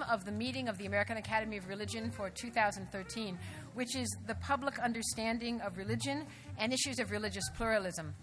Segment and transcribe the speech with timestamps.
[0.00, 3.38] theme of the meeting of the American Academy of Religion for 2013,
[3.74, 6.24] which is the public understanding of religion
[6.58, 8.14] and issues of religious pluralism.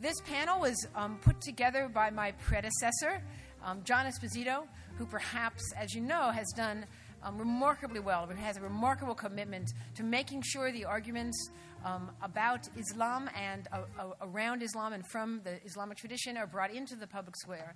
[0.00, 3.22] This panel was um, put together by my predecessor,
[3.64, 6.86] um, John Esposito, who perhaps, as you know, has done
[7.22, 11.50] um, remarkably well, has a remarkable commitment to making sure the arguments
[11.84, 16.72] um, about Islam and uh, uh, around Islam and from the Islamic tradition are brought
[16.72, 17.74] into the public square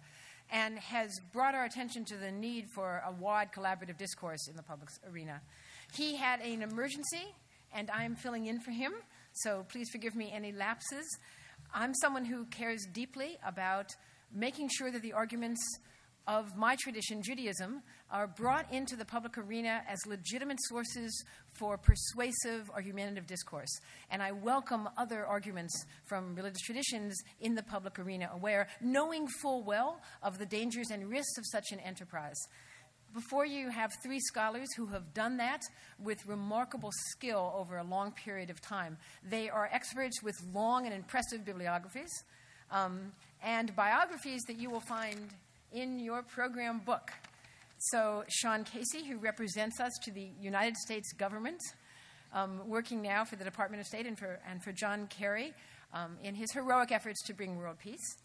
[0.53, 4.63] and has brought our attention to the need for a wide collaborative discourse in the
[4.63, 5.41] public arena.
[5.95, 7.35] He had an emergency,
[7.75, 8.93] and I'm filling in for him,
[9.33, 11.07] so please forgive me any lapses.
[11.75, 13.97] I'm someone who cares deeply about
[14.35, 15.61] making sure that the arguments
[16.27, 22.69] of my tradition, Judaism, are brought into the public arena as legitimate sources for persuasive
[22.71, 23.71] or argumentative discourse.
[24.11, 29.63] And I welcome other arguments from religious traditions in the public arena, aware, knowing full
[29.63, 32.39] well of the dangers and risks of such an enterprise.
[33.15, 35.61] Before you have three scholars who have done that
[36.03, 38.97] with remarkable skill over a long period of time.
[39.23, 42.09] They are experts with long and impressive bibliographies
[42.71, 43.13] um,
[43.43, 45.29] and biographies that you will find
[45.75, 47.11] in your program book.
[47.79, 51.61] So, Shaun Casey, who represents us to the United States government,
[52.33, 55.53] um, working now for the Department of State and for, and for John Kerry
[55.93, 58.17] um, in his heroic efforts to bring world peace.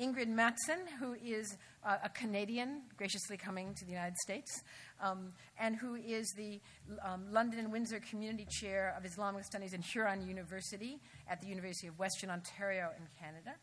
[0.00, 4.62] Ingrid Mattson, who is uh, a Canadian graciously coming to the United States,
[5.00, 6.60] um, and who is the
[7.04, 11.86] um, London and Windsor Community Chair of Islamic Studies in Huron University at the University
[11.86, 13.54] of Western Ontario in Canada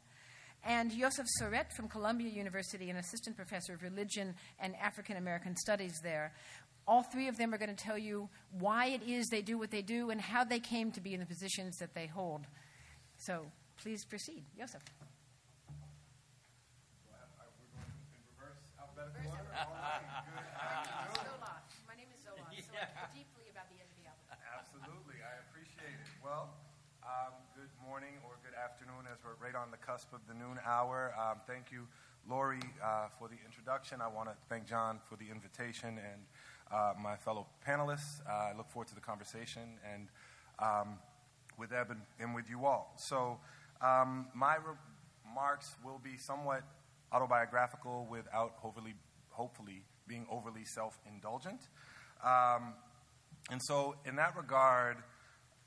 [0.63, 5.99] and Josef Sorett from Columbia University, an assistant professor of religion and African American studies
[6.03, 6.33] there.
[6.87, 9.71] All three of them are going to tell you why it is they do what
[9.71, 12.41] they do and how they came to be in the positions that they hold.
[13.17, 13.45] So
[13.77, 14.43] please proceed.
[14.57, 14.81] Yosef.
[29.41, 31.15] Right on the cusp of the noon hour.
[31.19, 31.87] Um, thank you,
[32.29, 34.01] Laurie, uh, for the introduction.
[34.01, 36.21] I want to thank John for the invitation and
[36.71, 38.21] uh, my fellow panelists.
[38.29, 40.09] Uh, I look forward to the conversation and
[40.59, 40.99] um,
[41.57, 42.93] with Eb and, with you all.
[42.97, 43.39] So,
[43.81, 44.57] um, my
[45.25, 46.61] remarks will be somewhat
[47.11, 48.93] autobiographical without overly,
[49.31, 51.61] hopefully being overly self indulgent.
[52.23, 52.75] Um,
[53.49, 54.97] and so, in that regard,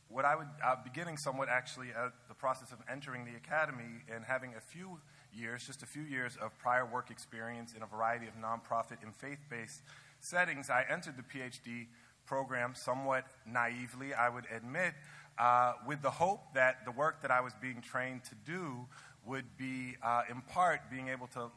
[0.09, 4.25] what I would, uh, beginning somewhat actually at the process of entering the academy and
[4.25, 5.01] having a few
[5.33, 9.15] years, just a few years of prior work experience in a variety of nonprofit and
[9.15, 9.83] faith based
[10.21, 11.87] settings, I entered the PhD
[12.27, 14.95] program somewhat naively, I would admit,
[15.39, 18.87] uh, with the hope that the work that I was being trained to do
[19.27, 21.51] would be, uh, in part, being able to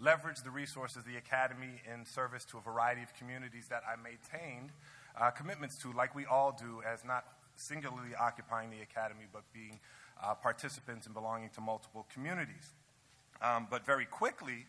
[0.00, 3.96] leverage the resources of the academy in service to a variety of communities that I
[3.96, 4.70] maintained
[5.20, 7.24] uh, commitments to, like we all do, as not
[7.58, 9.78] singularly occupying the academy, but being
[10.22, 12.74] uh, participants and belonging to multiple communities.
[13.42, 14.66] Um, but very quickly,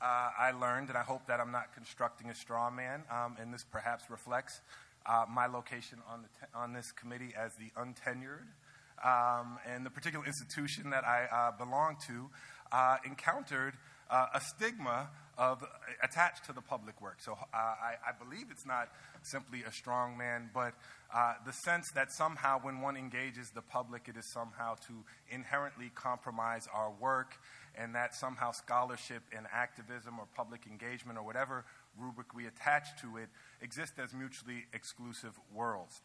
[0.00, 3.52] uh, I learned, and I hope that I'm not constructing a straw man, um, and
[3.52, 4.60] this perhaps reflects
[5.06, 8.46] uh, my location on, on this committee as the untenured.
[9.04, 12.30] Um, and the particular institution that I uh, belong to
[12.72, 13.74] uh, encountered
[14.10, 15.64] uh, a stigma of
[16.02, 17.18] attached to the public work.
[17.20, 18.88] So I, I believe it's not
[19.22, 20.74] simply a strong man, but
[21.14, 25.92] uh, the sense that somehow when one engages the public, it is somehow to inherently
[25.94, 27.38] compromise our work,
[27.76, 31.64] and that somehow scholarship and activism or public engagement or whatever
[31.96, 33.28] rubric we attach to it
[33.62, 36.02] exist as mutually exclusive worlds.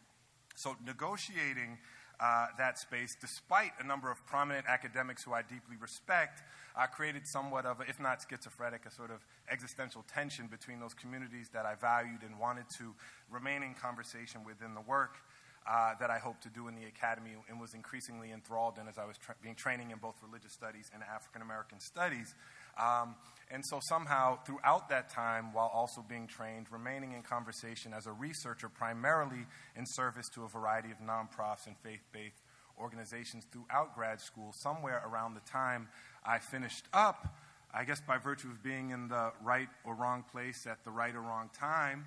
[0.56, 1.80] So negotiating
[2.20, 6.42] uh, that space, despite a number of prominent academics who I deeply respect,
[6.76, 10.94] uh, created somewhat of, a, if not schizophrenic, a sort of existential tension between those
[10.94, 12.94] communities that I valued and wanted to
[13.30, 15.18] remain in conversation within the work
[15.66, 18.98] uh, that I hoped to do in the academy and was increasingly enthralled in as
[18.98, 22.36] I was tra- being training in both religious studies and African American studies.
[22.80, 23.16] Um,
[23.52, 28.12] and so somehow throughout that time, while also being trained, remaining in conversation as a
[28.12, 29.46] researcher, primarily
[29.78, 32.42] in service to a variety of nonprofits and faith-based
[32.80, 35.88] organizations throughout grad school, somewhere around the time
[36.26, 37.36] I finished up,
[37.72, 41.14] I guess by virtue of being in the right or wrong place at the right
[41.14, 42.06] or wrong time,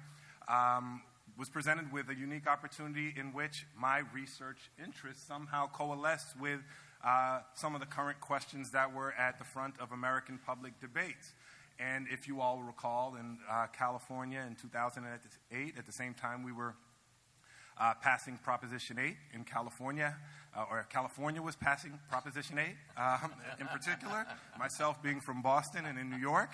[0.48, 1.02] um,
[1.38, 6.60] was presented with a unique opportunity in which my research interests somehow coalesced with
[7.06, 11.34] uh, some of the current questions that were at the front of American public debates.
[11.78, 16.50] And if you all recall, in uh, California in 2008, at the same time we
[16.50, 16.74] were
[17.78, 20.16] uh, passing Proposition 8 in California,
[20.56, 22.66] uh, or California was passing Proposition 8
[22.96, 24.26] um, in particular,
[24.58, 26.50] myself being from Boston and in New York.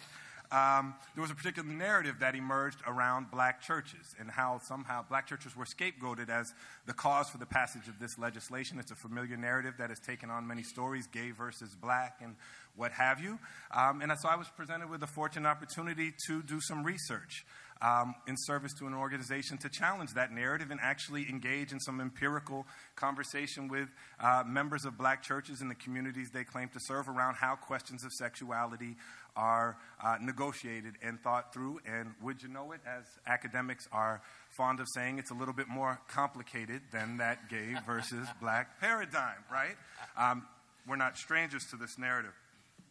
[0.53, 5.27] Um, there was a particular narrative that emerged around black churches and how somehow black
[5.27, 6.53] churches were scapegoated as
[6.87, 8.79] the cause for the passage of this legislation.
[8.79, 12.37] It's a familiar narrative that has taken on many stories, gay versus black and
[12.77, 13.39] what have you.
[13.75, 17.47] Um, and so I was presented with a fortunate opportunity to do some research
[17.83, 22.01] um, in service to an organization to challenge that narrative and actually engage in some
[22.01, 22.65] empirical
[22.95, 23.89] conversation with
[24.21, 28.05] uh, members of black churches in the communities they claim to serve around how questions
[28.05, 28.97] of sexuality
[29.35, 31.81] are uh, negotiated and thought through.
[31.87, 35.69] And would you know it, as academics are fond of saying, it's a little bit
[35.69, 39.77] more complicated than that gay versus black paradigm, right?
[40.17, 40.47] Um,
[40.87, 42.35] we're not strangers to this narrative.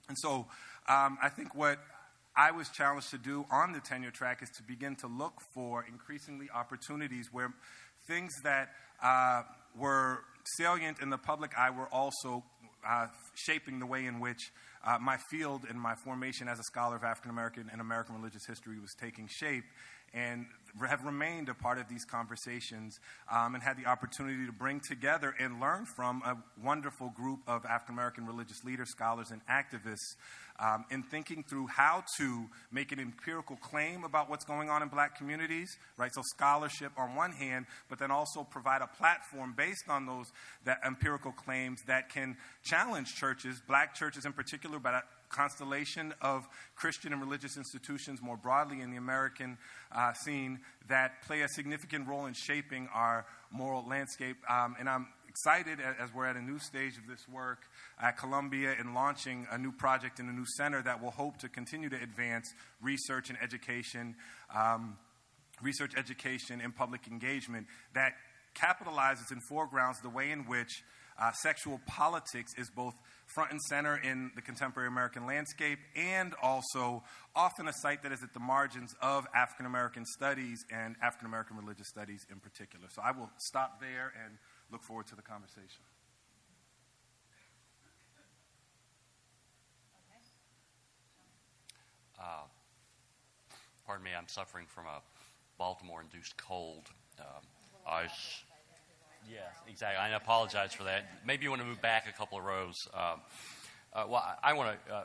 [0.10, 0.48] And so
[0.90, 1.80] um, I think what
[2.42, 5.86] I was challenged to do on the tenure track is to begin to look for
[5.88, 7.54] increasingly opportunities where
[8.08, 8.70] things that
[9.04, 9.44] uh,
[9.78, 10.24] were
[10.58, 12.44] salient in the public eye were also
[12.84, 13.06] uh,
[13.36, 14.52] shaping the way in which
[14.84, 18.48] uh, my field and my formation as a scholar of African American and American religious
[18.48, 19.66] history was taking shape.
[20.12, 20.48] And
[20.88, 23.00] have remained a part of these conversations
[23.32, 27.66] um, and had the opportunity to bring together and learn from a wonderful group of
[27.66, 30.16] African American religious leaders, scholars, and activists
[30.60, 34.90] um, in thinking through how to make an empirical claim about what's going on in
[34.90, 36.12] black communities, right?
[36.14, 40.28] So scholarship on one hand, but then also provide a platform based on those
[40.66, 47.14] that empirical claims that can challenge churches, black churches in particular, but constellation of Christian
[47.14, 49.58] and religious institutions more broadly in the American
[49.92, 54.38] uh, scene that play a significant role in shaping our moral landscape.
[54.50, 57.60] Um, and I'm excited as we're at a new stage of this work
[58.02, 61.48] at Columbia in launching a new project in a new center that will hope to
[61.48, 64.16] continue to advance research and education,
[64.54, 64.98] um,
[65.62, 68.14] research, education, and public engagement that
[68.56, 70.84] capitalizes and foregrounds the way in which
[71.18, 72.96] uh, sexual politics is both
[73.34, 77.04] front and center in the contemporary American landscape and also
[77.36, 81.58] often a site that is at the margins of African American studies and African American
[81.58, 82.88] religious studies in particular.
[82.90, 84.38] So I will stop there and
[84.72, 85.84] look forward to the conversation.
[92.20, 92.46] Uh,
[93.86, 95.02] pardon me, I'm suffering from a
[95.58, 96.90] Baltimore induced cold.
[97.20, 97.42] Um,
[97.88, 98.08] I
[99.30, 99.98] Yes, exactly.
[99.98, 101.06] I apologize for that.
[101.26, 102.76] Maybe you want to move back a couple of rows.
[102.94, 103.22] Um,
[103.94, 105.04] uh, well, I, I want to uh,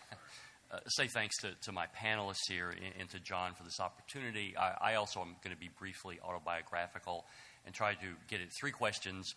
[0.72, 4.54] uh, say thanks to, to, my panelists here and, and, to John for this opportunity.
[4.56, 7.26] I, I also am going to be briefly autobiographical
[7.66, 9.34] and try to get at three questions.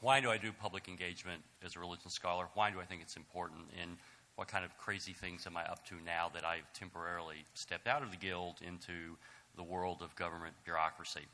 [0.00, 2.46] Why do I do public engagement as a religion scholar?
[2.54, 3.60] Why do I think it's important?
[3.80, 3.96] And
[4.36, 8.02] what kind of crazy things am I up to now that I've temporarily stepped out
[8.02, 9.16] of the guild into
[9.56, 11.26] the world of government bureaucracy?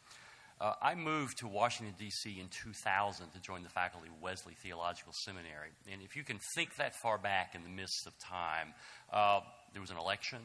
[0.59, 2.39] Uh, I moved to Washington, D.C.
[2.41, 5.69] in 2000 to join the faculty of Wesley Theological Seminary.
[5.93, 8.73] And if you can think that far back in the midst of time,
[9.13, 9.41] uh,
[9.73, 10.39] there was an election.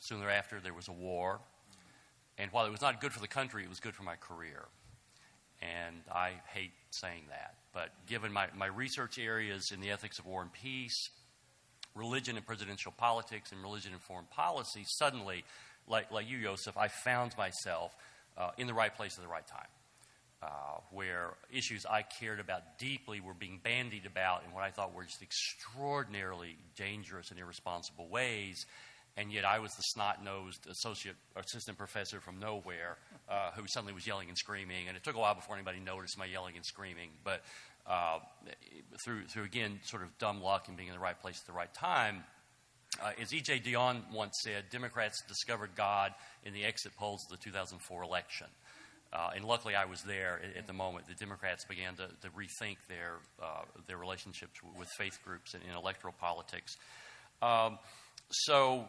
[0.00, 1.40] Soon thereafter, there was a war.
[2.38, 4.64] And while it was not good for the country, it was good for my career.
[5.62, 7.54] And I hate saying that.
[7.72, 11.10] But given my, my research areas in the ethics of war and peace,
[11.94, 15.44] religion and presidential politics, and religion and foreign policy, suddenly,
[15.86, 17.94] like, like you, Joseph, I found myself
[18.40, 19.68] uh, in the right place at the right time.
[20.42, 24.94] Uh, where issues I cared about deeply were being bandied about in what I thought
[24.94, 28.64] were just extraordinarily dangerous and irresponsible ways.
[29.18, 32.96] And yet I was the snot nosed associate assistant professor from nowhere
[33.28, 34.88] uh, who suddenly was yelling and screaming.
[34.88, 37.10] And it took a while before anybody noticed my yelling and screaming.
[37.22, 37.42] But
[37.86, 38.20] uh,
[39.04, 41.52] through, through, again, sort of dumb luck and being in the right place at the
[41.52, 42.24] right time,
[43.02, 43.60] uh, as E.J.
[43.60, 46.12] Dionne once said, Democrats discovered God
[46.44, 48.48] in the exit polls of the 2004 election.
[49.12, 51.06] Uh, and luckily, I was there at, at, the moment.
[51.08, 55.76] The Democrats began to, to rethink their, uh, their relationships with faith groups in, in
[55.76, 56.76] electoral politics.
[57.42, 57.78] Um,
[58.30, 58.84] so,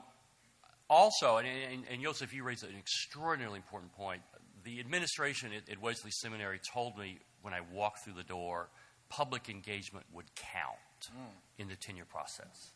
[0.89, 4.22] also, and, and, and Joseph, you raised an extraordinarily important point.
[4.63, 8.70] The administration at, at Wesley Seminary told me when I walked through the door,
[9.10, 11.62] public engagement would count mm.
[11.62, 12.72] in the tenure process.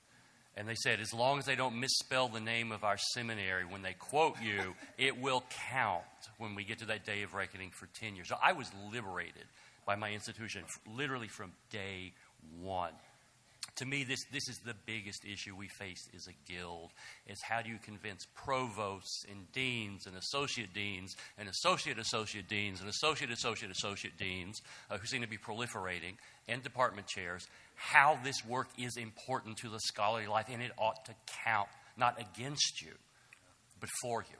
[0.57, 3.81] And they said, as long as they don't misspell the name of our seminary when
[3.81, 6.03] they quote you, it will count
[6.37, 8.29] when we get to that day of reckoning for 10 years.
[8.29, 9.43] So I was liberated
[9.85, 10.63] by my institution
[10.95, 12.13] literally from day
[12.61, 12.93] one.
[13.77, 16.91] To me, this, this is the biggest issue we face as a guild,
[17.27, 22.79] is how do you convince provosts and deans and associate deans and associate associate deans
[22.79, 26.15] and associate associate associate deans, uh, who seem to be proliferating,
[26.47, 31.03] and department chairs, how this work is important to the scholarly life, and it ought
[31.05, 31.13] to
[31.43, 31.67] count
[31.97, 32.93] not against you,
[33.81, 34.37] but for you.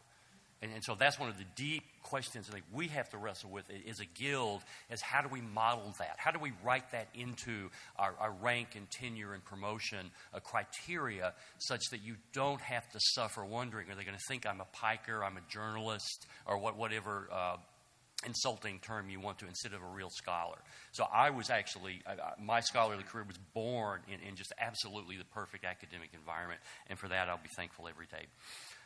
[0.62, 3.66] And, and, so that's one of the deep questions think we have to wrestle with
[3.90, 6.16] as a guild is how do we model that?
[6.18, 11.34] How do we write that into our, our rank and tenure and promotion uh, criteria
[11.58, 14.68] such that you don't have to suffer wondering, are they going to think I'm a
[14.72, 17.58] piker, I'm a journalist, or what, whatever uh,
[18.26, 20.58] insulting term you want to instead of a real scholar.
[20.92, 25.26] So I was actually, I, my scholarly career was born in, in just absolutely the
[25.26, 28.26] perfect academic environment, and for that I'll be thankful every day.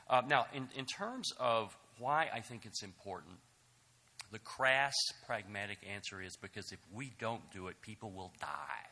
[0.10, 3.36] Uh, now, in, in terms of why I think it's important,
[4.32, 8.88] the crass, pragmatic answer is because if we don't do it, people will die.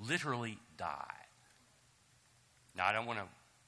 [0.00, 0.96] Literally die.
[2.76, 3.26] Now, I don't want to.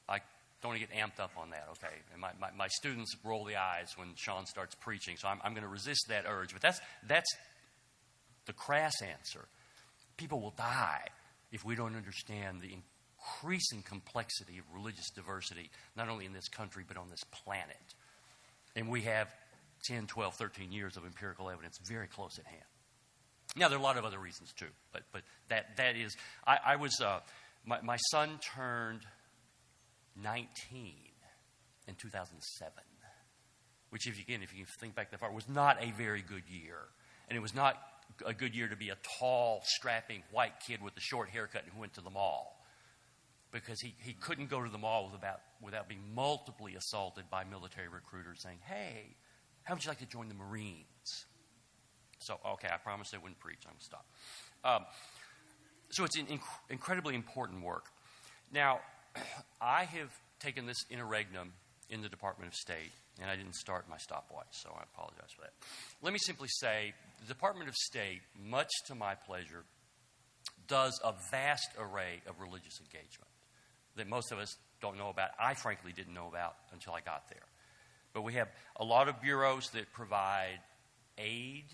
[0.08, 0.18] I
[0.62, 1.94] don't want to get amped up on that, okay?
[2.12, 5.52] And my, my, my students roll the eyes when Shaun starts preaching, so I'm, I'm
[5.52, 6.52] going to resist that urge.
[6.52, 7.30] But that's, that's
[8.46, 9.46] the crass answer.
[10.16, 11.06] People will die
[11.52, 12.76] if we don't understand the
[13.24, 17.94] increasing complexity of religious diversity, not only in this country, but on this planet.
[18.76, 19.28] And we have
[19.86, 22.62] 10, 12, 13 years of empirical evidence very close at hand.
[23.56, 26.16] Now, there are a lot of other reasons too, but, but that, that is,
[26.46, 27.20] I, I was, uh,
[27.64, 29.02] my, my son turned
[30.22, 30.48] 19
[31.86, 32.72] in 2007,
[33.90, 36.22] which, if, you, again, if you can think back that far, was not a very
[36.22, 36.78] good year.
[37.28, 37.76] And it was not
[38.26, 41.80] a good year to be a tall, strapping white kid with a short haircut who
[41.80, 42.63] went to the mall
[43.54, 47.86] because he, he couldn't go to the mall without, without being multiply assaulted by military
[47.88, 49.14] recruiters saying, Hey,
[49.62, 51.26] how would you like to join the Marines?
[52.18, 53.60] So, okay, I promised I wouldn't preach.
[53.64, 54.06] I'm going to stop.
[54.64, 54.84] Um,
[55.90, 57.86] so, it's an inc- incredibly important work.
[58.52, 58.80] Now,
[59.60, 61.52] I have taken this interregnum
[61.90, 65.42] in the Department of State, and I didn't start my stopwatch, so I apologize for
[65.42, 65.52] that.
[66.02, 69.64] Let me simply say the Department of State, much to my pleasure,
[70.66, 73.28] does a vast array of religious engagement
[73.96, 75.30] that most of us don't know about.
[75.38, 77.46] I frankly didn't know about until I got there.
[78.12, 80.60] But we have a lot of bureaus that provide
[81.18, 81.64] aid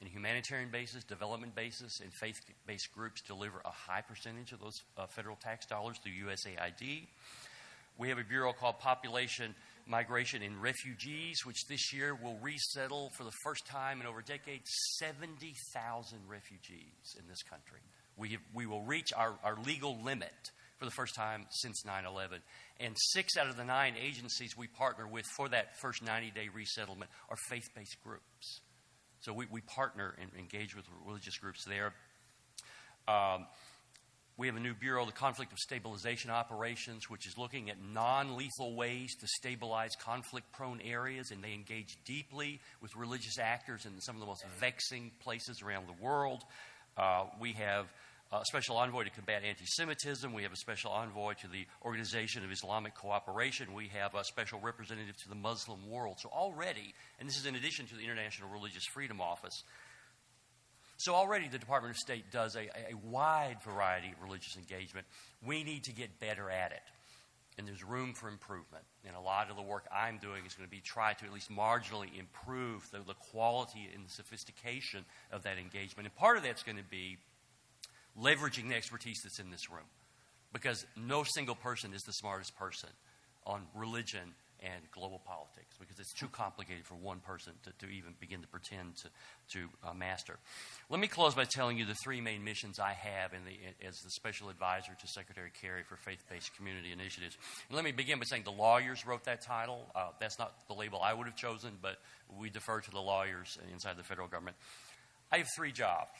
[0.00, 4.82] in humanitarian basis, development basis, and faith based groups deliver a high percentage of those
[4.96, 7.06] uh, federal tax dollars through USAID.
[7.98, 9.54] We have a bureau called Population
[9.86, 14.24] Migration and Refugees, which this year will resettle for the first time in over a
[14.24, 14.62] decade
[14.98, 17.80] 70,000 refugees in this country.
[18.16, 22.06] We, have, we will reach our, our legal limit for the first time since 9
[22.06, 22.40] 11.
[22.80, 26.48] And six out of the nine agencies we partner with for that first 90 day
[26.52, 28.60] resettlement are faith based groups.
[29.20, 31.92] So we, we partner and engage with religious groups there.
[33.06, 33.46] Um,
[34.38, 38.38] we have a new bureau, the Conflict of Stabilization Operations, which is looking at non
[38.38, 44.00] lethal ways to stabilize conflict prone areas, and they engage deeply with religious actors in
[44.00, 46.42] some of the most vexing places around the world.
[46.96, 47.92] Uh, we have
[48.32, 50.32] a special envoy to combat anti Semitism.
[50.32, 53.74] We have a special envoy to the Organization of Islamic Cooperation.
[53.74, 56.18] We have a special representative to the Muslim world.
[56.20, 59.64] So, already, and this is in addition to the International Religious Freedom Office,
[61.00, 65.06] so already the Department of State does a, a wide variety of religious engagement.
[65.44, 66.82] We need to get better at it.
[67.56, 68.84] And there's room for improvement.
[69.06, 71.32] And a lot of the work I'm doing is going to be try to at
[71.32, 76.06] least marginally improve the, the quality and the sophistication of that engagement.
[76.06, 77.16] And part of that's going to be
[78.18, 79.88] leveraging the expertise that's in this room.
[80.52, 82.88] Because no single person is the smartest person
[83.46, 88.14] on religion and global politics because it's too complicated for one person to, to even
[88.20, 89.08] begin to pretend to,
[89.52, 90.38] to uh, master.
[90.90, 94.10] Let me close by telling you the three main missions I have the, as the
[94.10, 97.36] special advisor to Secretary Kerry for faith based community initiatives.
[97.68, 99.86] And let me begin by saying the lawyers wrote that title.
[99.94, 101.96] Uh, that's not the label I would have chosen, but
[102.38, 104.56] we defer to the lawyers inside the federal government.
[105.32, 106.10] I have three jobs.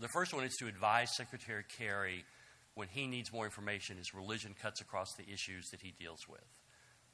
[0.00, 2.24] The first one is to advise Secretary Kerry
[2.74, 6.40] when he needs more information as religion cuts across the issues that he deals with.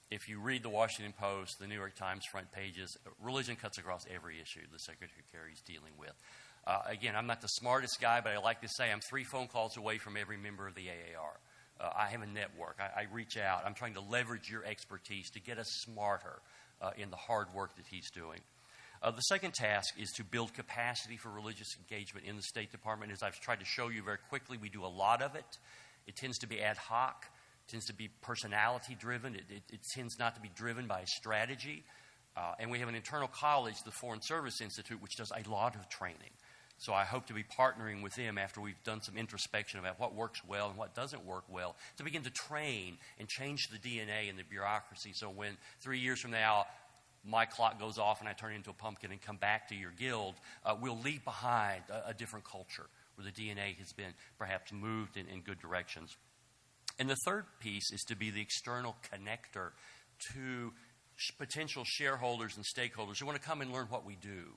[0.08, 4.06] If you read the Washington Post, the New York Times front pages, religion cuts across
[4.14, 6.12] every issue that Secretary Kerry is dealing with.
[6.64, 9.48] Uh, again, I'm not the smartest guy, but I like to say I'm three phone
[9.48, 11.40] calls away from every member of the AAR.
[11.80, 12.78] Uh, I have a network.
[12.78, 13.62] I, I, reach out.
[13.66, 16.40] I'm trying to leverage your expertise to get us smarter
[16.80, 18.38] uh, in the hard work that he's doing.
[19.02, 23.12] Uh, the second task is to build capacity for religious engagement in the State Department.
[23.12, 25.58] As I've tried to show you very quickly, we do a lot of it.
[26.06, 27.26] It tends to be ad hoc,
[27.68, 31.84] tends to be personality driven, it, it, it tends not to be driven by strategy.
[32.36, 35.74] Uh, and we have an internal college, the Foreign Service Institute, which does a lot
[35.74, 36.30] of training.
[36.78, 40.14] So I hope to be partnering with them after we've done some introspection about what
[40.14, 44.28] works well and what doesn't work well to begin to train and change the DNA
[44.28, 45.12] in the bureaucracy.
[45.14, 46.66] So when three years from now
[47.26, 49.90] my clock goes off and I turn into a pumpkin and come back to your
[49.90, 54.72] guild, uh, we'll leave behind a, a, different culture where the DNA has been perhaps
[54.72, 56.16] moved in, in good directions.
[56.98, 59.70] And the third piece is to be the external connector
[60.32, 60.72] to
[61.38, 64.52] potential shareholders and stakeholders who want to come and learn what we do.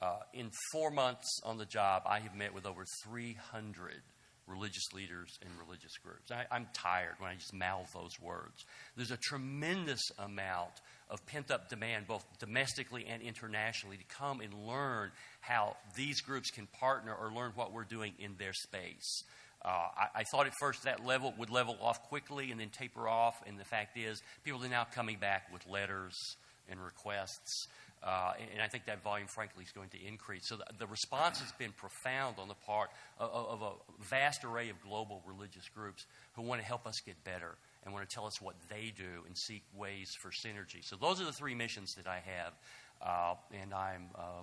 [0.00, 4.02] Uh, in four months on the job, I have met with over 300
[4.46, 6.30] religious leaders and religious groups.
[6.30, 8.64] I, am tired when I just mouth those words.
[8.96, 10.72] There's a tremendous amount
[11.10, 16.50] of pent up demand, both domestically and internationally, to come and learn how these groups
[16.50, 19.24] can partner or learn what we're doing in their space.
[19.62, 23.06] Uh, I, I, thought at first that level would level off quickly and then taper
[23.08, 26.36] off, and the fact is, people are now coming back with letters
[26.70, 27.68] and requests.
[28.02, 30.48] Uh, and I think that volume, frankly, is going to increase.
[30.48, 32.88] So the, the response has been profound on the part
[33.18, 33.72] of, of, a
[34.08, 38.08] vast array of global religious groups who want to help us get better and want
[38.08, 40.84] to tell us what they do and seek ways for synergy.
[40.84, 42.52] So those are the three missions that I have,
[43.00, 44.42] uh, and I'm, uh,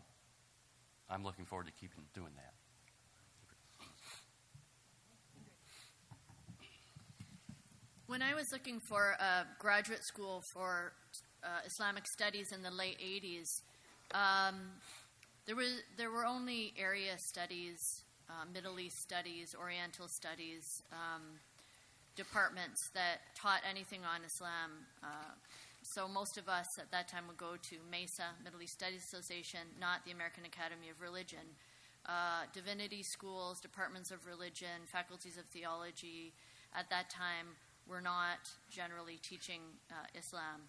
[1.10, 2.54] I'm looking forward to keeping doing that.
[8.08, 10.94] When I was looking for a graduate school for
[11.44, 13.64] uh, Islamic studies in the late 80s,
[14.14, 14.56] um,
[15.46, 21.22] there, was, there were only area studies, uh, Middle East studies, Oriental studies um,
[22.18, 24.90] departments that taught anything on Islam.
[25.04, 25.32] Uh,
[25.84, 29.62] so most of us at that time would go to MESA, Middle East Studies Association,
[29.80, 31.56] not the American Academy of Religion.
[32.06, 36.34] Uh, divinity schools, departments of religion, faculties of theology
[36.76, 37.56] at that time
[37.88, 40.68] were not generally teaching uh, Islam.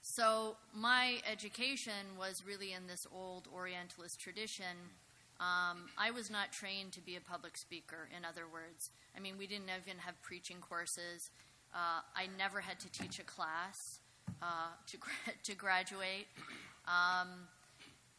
[0.00, 4.94] So my education was really in this old Orientalist tradition.
[5.40, 8.90] Um, I was not trained to be a public speaker, in other words.
[9.16, 11.30] I mean, we didn't even have preaching courses.
[11.72, 14.00] Uh, I never had to teach a class
[14.42, 16.26] uh, to, gra- to graduate.
[16.86, 17.46] Um,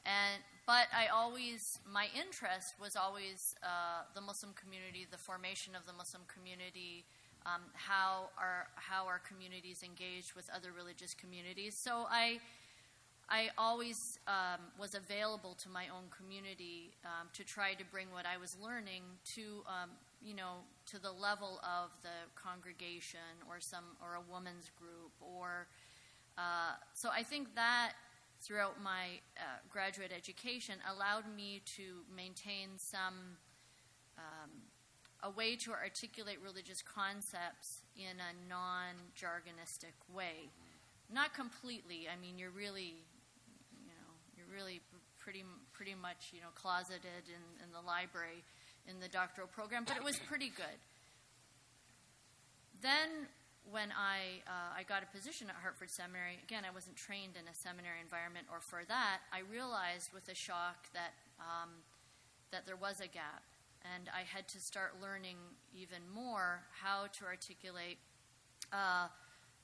[0.05, 5.85] and, but I always, my interest was always uh, the Muslim community, the formation of
[5.85, 7.03] the Muslim community,
[7.45, 11.75] um, how our how our communities engaged with other religious communities.
[11.75, 12.39] So I
[13.29, 18.25] I always um, was available to my own community um, to try to bring what
[18.25, 19.03] I was learning
[19.35, 24.71] to um, you know to the level of the congregation or some or a woman's
[24.77, 25.67] group or
[26.37, 27.93] uh, so I think that
[28.41, 33.37] throughout my uh, graduate education allowed me to maintain some
[34.17, 34.49] um,
[35.23, 40.49] a way to articulate religious concepts in a non jargonistic way.
[41.11, 42.07] Not completely.
[42.11, 43.03] I mean, you're really,
[44.51, 44.81] really
[45.17, 48.43] pretty pretty much, you know, closeted in, in the library
[48.87, 50.79] in the doctoral program, but it was pretty good.
[52.81, 53.27] Then,
[53.69, 57.45] when I uh, I got a position at Hartford Seminary, again, I wasn't trained in
[57.47, 59.19] a seminary environment or for that.
[59.31, 61.69] I realized with a shock that um,
[62.51, 63.43] that there was a gap
[63.95, 65.37] and I had to start learning
[65.73, 67.97] even more how to articulate
[68.73, 69.07] uh,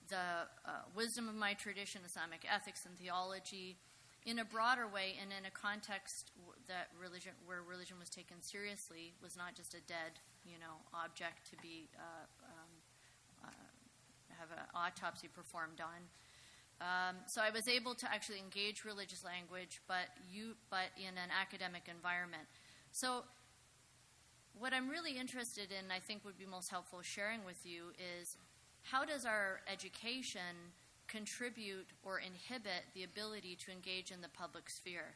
[0.08, 3.78] the uh, wisdom of my tradition, Islamic ethics and theology,
[4.26, 6.32] in a broader way and in a context
[6.68, 11.50] that religion, where religion was taken seriously, was not just a dead, you know, object
[11.52, 12.72] to be uh, um,
[13.46, 13.50] uh,
[14.40, 16.02] have an autopsy performed on.
[16.82, 21.30] Um, so I was able to actually engage religious language, but you, but in an
[21.30, 22.44] academic environment.
[22.92, 23.24] So
[24.58, 28.38] what I'm really interested in, I think would be most helpful sharing with you, is
[28.82, 30.74] how does our education
[31.16, 35.16] contribute or inhibit the ability to engage in the public sphere?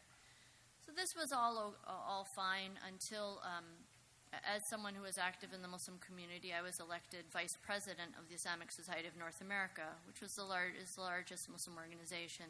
[0.86, 3.66] So this was all all fine until, um,
[4.48, 8.30] as someone who was active in the Muslim community, I was elected vice president of
[8.30, 12.46] the Islamic Society of North America, which was the, lar- is the largest Muslim organization.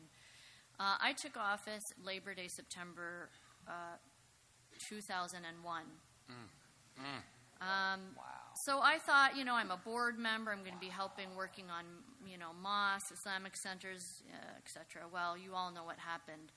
[0.79, 3.29] Uh, I took office Labor Day, September
[3.67, 3.97] uh,
[4.79, 5.83] 2001.
[6.31, 6.33] Mm.
[6.99, 7.03] Mm.
[7.62, 8.23] Um, wow.
[8.55, 10.51] So I thought, you know, I'm a board member.
[10.51, 11.83] I'm going to be helping working on,
[12.25, 15.08] you know, mosques, Islamic centers, uh, etc.
[15.12, 16.51] Well, you all know what happened.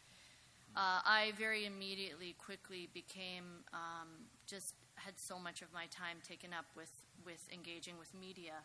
[0.75, 4.09] Uh, I very immediately, quickly became um,
[4.47, 6.91] just had so much of my time taken up with
[7.25, 8.65] with engaging with media.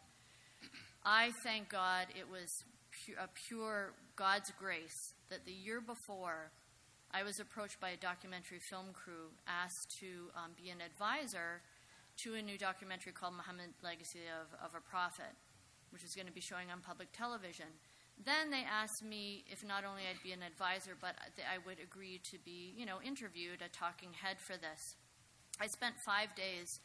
[1.06, 6.52] I thank God it was pu- a pure God's grace that the year before
[7.12, 11.62] I was approached by a documentary film crew asked to um, be an advisor
[12.18, 15.32] to a new documentary called Muhammad Legacy of, of a Prophet,
[15.92, 17.68] which is going to be showing on public television.
[18.24, 22.20] Then they asked me if not only I'd be an advisor, but I would agree
[22.32, 24.96] to be, you know, interviewed, a talking head for this.
[25.62, 26.80] I spent five days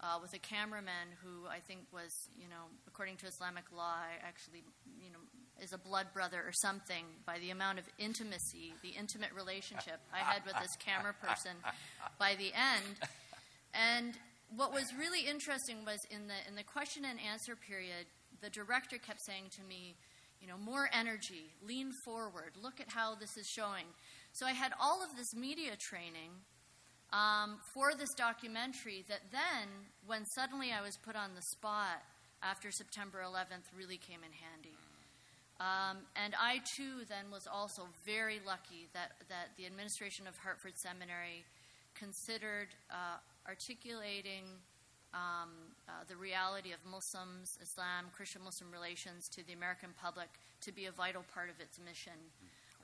[0.00, 4.62] uh, with a cameraman who I think was, you know, according to Islamic law, actually,
[5.00, 5.18] you know,
[5.62, 10.18] is a blood brother or something by the amount of intimacy, the intimate relationship I
[10.18, 11.56] had with this camera person
[12.18, 13.00] by the end.
[13.72, 14.14] And
[14.54, 18.06] what was really interesting was in the in the question and answer period,
[18.46, 19.96] the director kept saying to me,
[20.40, 23.86] you know, more energy, lean forward, look at how this is showing.
[24.32, 26.30] So I had all of this media training
[27.12, 29.66] um, for this documentary that then,
[30.06, 32.06] when suddenly I was put on the spot
[32.40, 34.78] after September 11th, really came in handy.
[35.58, 40.76] Um, and I too then was also very lucky that, that the administration of Hartford
[40.76, 41.42] Seminary
[41.98, 44.44] considered uh, articulating
[45.14, 50.28] um, uh, the reality of Muslims, Islam, Christian Muslim relations to the American public
[50.62, 52.18] to be a vital part of its mission.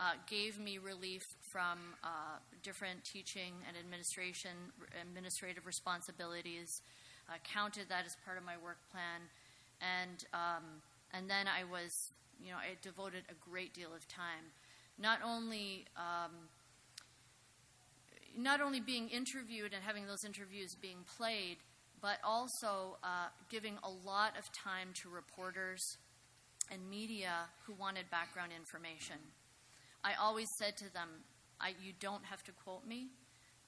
[0.01, 4.51] Uh, gave me relief from uh, different teaching and administration
[5.01, 6.81] administrative responsibilities.
[7.29, 9.21] Uh, counted that as part of my work plan,
[9.81, 10.65] and um,
[11.13, 12.11] and then I was,
[12.43, 14.51] you know, I devoted a great deal of time,
[14.99, 15.85] not only.
[15.97, 16.49] Um,
[18.35, 21.59] not only being interviewed and having those interviews being played,
[22.03, 25.81] but also uh, giving a lot of time to reporters
[26.71, 29.17] and media who wanted background information.
[30.03, 31.09] I always said to them,
[31.81, 33.11] You don't have to quote me.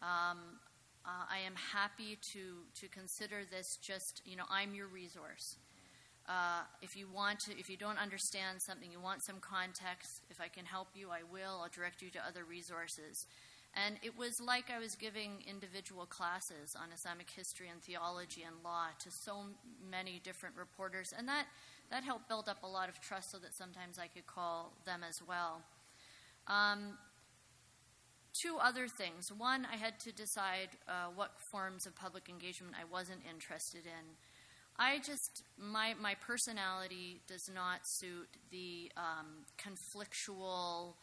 [0.03, 0.59] Um,
[1.07, 5.57] uh, I am happy to, to consider this just, you know, I'm your resource.
[6.27, 10.41] Uh, if you want to, if you don't understand something, you want some context, if
[10.41, 11.61] I can help you, I will.
[11.63, 13.27] I'll direct you to other resources.
[13.77, 18.55] And it was like I was giving individual classes on Islamic history and theology and
[18.63, 19.47] law to so
[19.91, 21.13] many different reporters.
[21.17, 21.47] And that,
[21.91, 25.01] that helped build up a lot of trust so that sometimes I could call them
[25.07, 25.63] as well.
[26.47, 26.99] Um,
[28.33, 29.33] two other things.
[29.33, 34.15] One, I had to decide uh, what forms of public engagement I wasn't interested in.
[34.77, 40.95] I just, my, my personality does not suit the um, conflictual,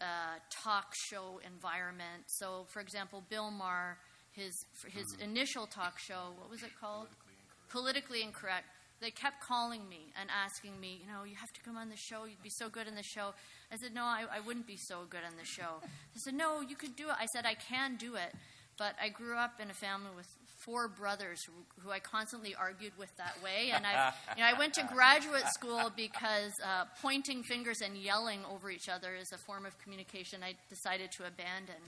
[0.00, 2.24] uh, talk show environment.
[2.26, 3.98] So, for example, Bill Maher,
[4.32, 4.52] his
[4.86, 5.30] his mm-hmm.
[5.30, 7.08] initial talk show, what was it called?
[7.08, 7.70] Politically incorrect.
[7.70, 8.66] Politically incorrect.
[9.00, 11.96] They kept calling me and asking me, you know, you have to come on the
[11.96, 12.24] show.
[12.24, 13.32] You'd be so good in the show.
[13.70, 15.78] I said, no, I, I wouldn't be so good on the show.
[16.14, 17.14] They said, no, you could do it.
[17.16, 18.34] I said, I can do it.
[18.76, 20.26] But I grew up in a family with
[20.68, 23.70] four brothers who, who I constantly argued with that way.
[23.72, 28.40] And I, you know, I went to graduate school because uh, pointing fingers and yelling
[28.52, 31.80] over each other is a form of communication I decided to abandon.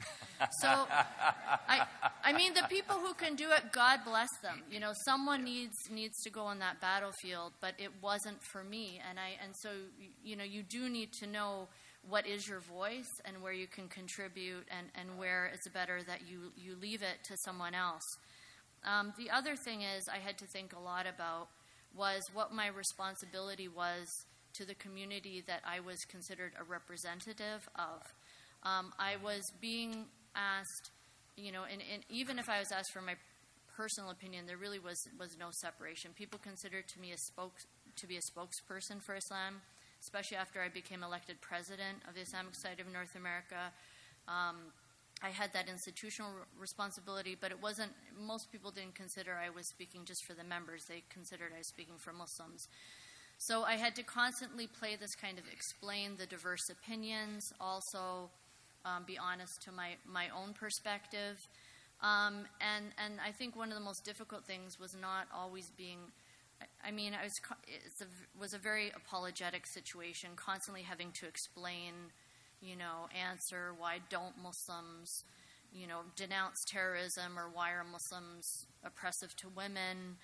[0.60, 1.86] So, I,
[2.24, 4.62] I mean, the people who can do it, God bless them.
[4.70, 9.00] You know, someone needs needs to go on that battlefield, but it wasn't for me.
[9.08, 9.70] And I, and so,
[10.24, 11.68] you know, you do need to know
[12.08, 16.20] what is your voice and where you can contribute and, and where it's better that
[16.26, 18.02] you, you leave it to someone else.
[18.84, 21.48] Um, the other thing is, I had to think a lot about
[21.96, 24.06] was what my responsibility was
[24.54, 28.02] to the community that I was considered a representative of.
[28.62, 30.90] Um, I was being asked,
[31.36, 33.14] you know, and, and, even if I was asked for my
[33.76, 36.12] personal opinion, there really was was no separation.
[36.14, 37.66] People considered to me a spokes
[37.96, 39.62] to be a spokesperson for Islam,
[40.02, 43.72] especially after I became elected president of the Islamic Society of North America.
[44.28, 44.72] Um,
[45.22, 50.04] I had that institutional responsibility, but it wasn't, most people didn't consider I was speaking
[50.04, 50.84] just for the members.
[50.86, 52.68] They considered I was speaking for Muslims.
[53.36, 58.30] So I had to constantly play this kind of explain the diverse opinions, also
[58.84, 61.46] um, be honest to my, my own perspective.
[62.02, 65.98] Um, and, and I think one of the most difficult things was not always being,
[66.84, 68.06] I mean, I was, it
[68.38, 71.92] was a very apologetic situation, constantly having to explain
[72.60, 75.24] you know, answer why don't Muslims,
[75.72, 80.16] you know, denounce terrorism or why are Muslims oppressive to women?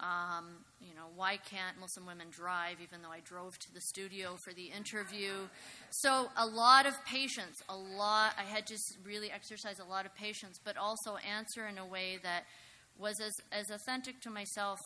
[0.00, 4.36] Um, you know, why can't Muslim women drive even though I drove to the studio
[4.44, 5.32] for the interview?
[5.90, 10.14] So, a lot of patience, a lot, I had to really exercise a lot of
[10.14, 12.44] patience, but also answer in a way that
[12.98, 14.78] was as, as authentic to myself,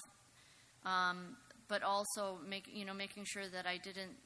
[0.85, 1.37] um,
[1.69, 4.17] but also make, you know, making sure that I didn't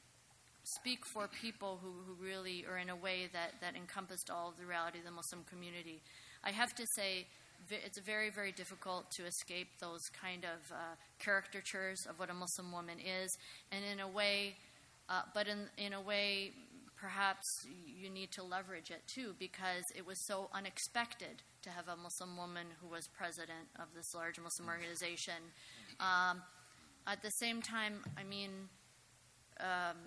[0.75, 4.57] speak for people who, who really are in a way that, that encompassed all of
[4.57, 6.01] the reality of the Muslim community.
[6.43, 7.27] I have to say,
[7.69, 12.71] it's very, very difficult to escape those kind of uh, caricatures of what a Muslim
[12.71, 13.29] woman is,
[13.71, 14.55] and in a way,
[15.09, 16.53] uh, but in in a way,
[16.95, 17.45] perhaps
[18.01, 22.37] you need to leverage it too, because it was so unexpected to have a Muslim
[22.37, 25.41] woman who was president of this large Muslim organization.
[25.99, 26.41] Um,
[27.05, 28.51] at the same time, I mean.
[29.59, 29.97] Um,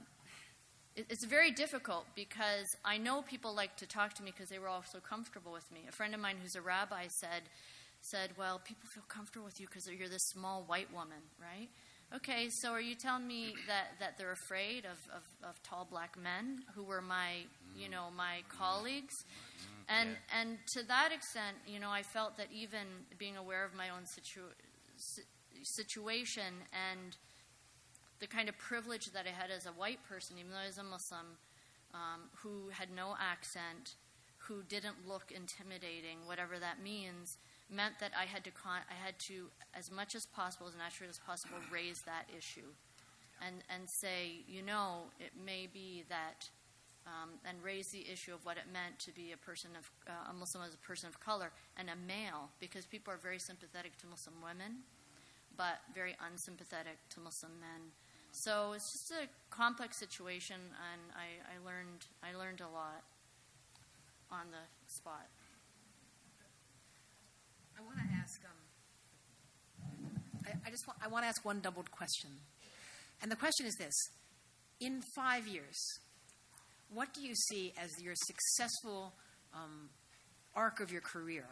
[0.96, 4.68] it's very difficult because I know people like to talk to me because they were
[4.68, 5.80] all so comfortable with me.
[5.88, 7.42] A friend of mine who's a rabbi said,
[8.02, 11.68] said, "Well, people feel comfortable with you because you're this small white woman, right?"
[12.14, 16.14] Okay, so are you telling me that, that they're afraid of, of, of tall black
[16.22, 19.14] men who were my, you know, my colleagues?
[19.88, 22.84] And, and to that extent, you know, I felt that even
[23.16, 24.52] being aware of my own situ-
[25.62, 26.52] situation
[26.92, 27.16] and
[28.22, 30.78] the kind of privilege that I had as a white person, even though I was
[30.78, 31.26] a Muslim,
[31.92, 33.96] um, who had no accent,
[34.38, 37.36] who didn't look intimidating, whatever that means,
[37.68, 41.10] meant that I had to con- I had to, as much as possible, as naturally
[41.10, 42.70] as possible, raise that issue,
[43.44, 46.48] and and say, you know, it may be that,
[47.08, 50.30] um, and raise the issue of what it meant to be a person of uh,
[50.30, 53.98] a Muslim as a person of color and a male, because people are very sympathetic
[53.98, 54.86] to Muslim women,
[55.56, 57.90] but very unsympathetic to Muslim men.
[58.32, 63.04] So it's just a complex situation, and I, I learned I learned a lot
[64.30, 65.26] on the spot.
[67.78, 68.40] I want to ask.
[68.42, 70.10] Um,
[70.46, 70.98] I, I just want.
[71.04, 72.30] I want to ask one doubled question,
[73.20, 73.94] and the question is this:
[74.80, 75.76] In five years,
[76.94, 79.12] what do you see as your successful
[79.54, 79.90] um,
[80.56, 81.44] arc of your career?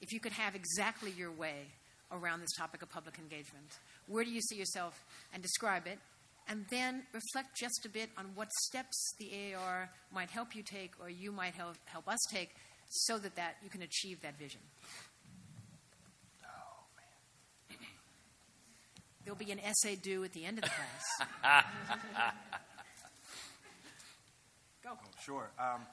[0.00, 1.66] If you could have exactly your way
[2.10, 3.68] around this topic of public engagement,
[4.06, 5.98] where do you see yourself, and describe it,
[6.48, 10.92] and then reflect just a bit on what steps the AAR might help you take,
[11.00, 12.50] or you might help help us take,
[12.88, 14.60] so that that you can achieve that vision.
[16.44, 17.78] Oh, man.
[19.24, 21.04] There'll be an essay due at the end of the class.
[24.82, 24.90] Go.
[24.92, 25.50] Oh, sure.
[25.58, 25.86] Um,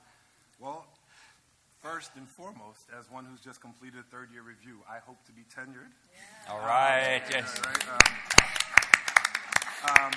[0.60, 0.86] well,
[1.82, 5.32] first and foremost, as one who's just completed a third year review, I hope to
[5.32, 5.92] be tenured.
[6.50, 7.22] All right.
[7.32, 7.62] Yes.
[7.64, 8.00] Right, um,
[10.06, 10.12] um,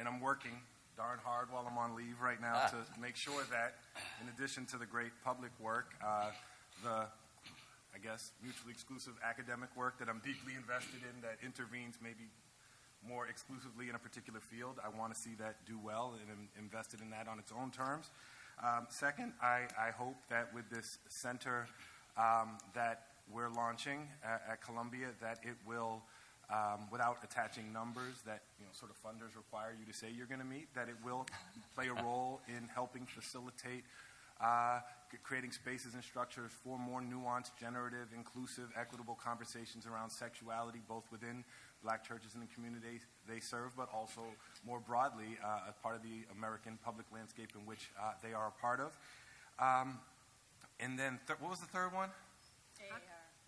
[0.00, 0.56] and I'm working
[0.96, 3.76] darn hard while I'm on leave right now to make sure that,
[4.22, 6.30] in addition to the great public work, uh,
[6.82, 7.04] the
[7.92, 12.32] I guess mutually exclusive academic work that I'm deeply invested in that intervenes maybe
[13.06, 14.78] more exclusively in a particular field.
[14.82, 17.70] I want to see that do well and am invested in that on its own
[17.70, 18.10] terms.
[18.62, 21.66] Um, second, I, I, hope that with this center
[22.18, 26.02] um, that we're launching at, at, Columbia, that it will,
[26.52, 30.26] um, without attaching numbers that you know sort of funders require you to say you're
[30.26, 31.26] going to meet, that it will
[31.74, 33.84] play a role in helping facilitate
[34.40, 34.80] uh,
[35.22, 41.44] creating spaces and structures for more nuanced, generative, inclusive, equitable conversations around sexuality, both within
[41.82, 44.20] black churches and the community they serve, but also
[44.64, 48.48] more broadly uh, as part of the American public landscape in which uh, they are
[48.48, 48.96] a part of.
[49.58, 49.98] Um,
[50.78, 52.10] and then, th- what was the third one?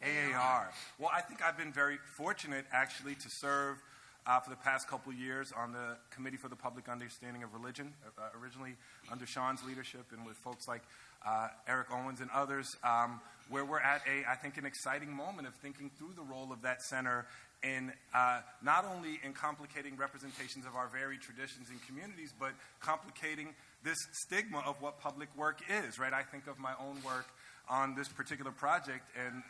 [0.02, 0.70] AAR.
[0.98, 3.78] Well, I think I've been very fortunate actually to serve
[4.26, 7.92] uh, for the past couple years on the Committee for the Public Understanding of Religion,
[8.18, 8.74] uh, originally
[9.10, 10.82] under Shaun's leadership and with folks like
[11.26, 15.48] uh, Eric Owens and others, um, where we're at a, I think, an exciting moment
[15.48, 17.26] of thinking through the role of that center
[17.62, 23.48] in uh, not only in complicating representations of our varied traditions and communities, but complicating
[23.84, 26.12] this stigma of what public work is, right?
[26.12, 27.26] I think of my own work
[27.68, 29.42] on this particular project, and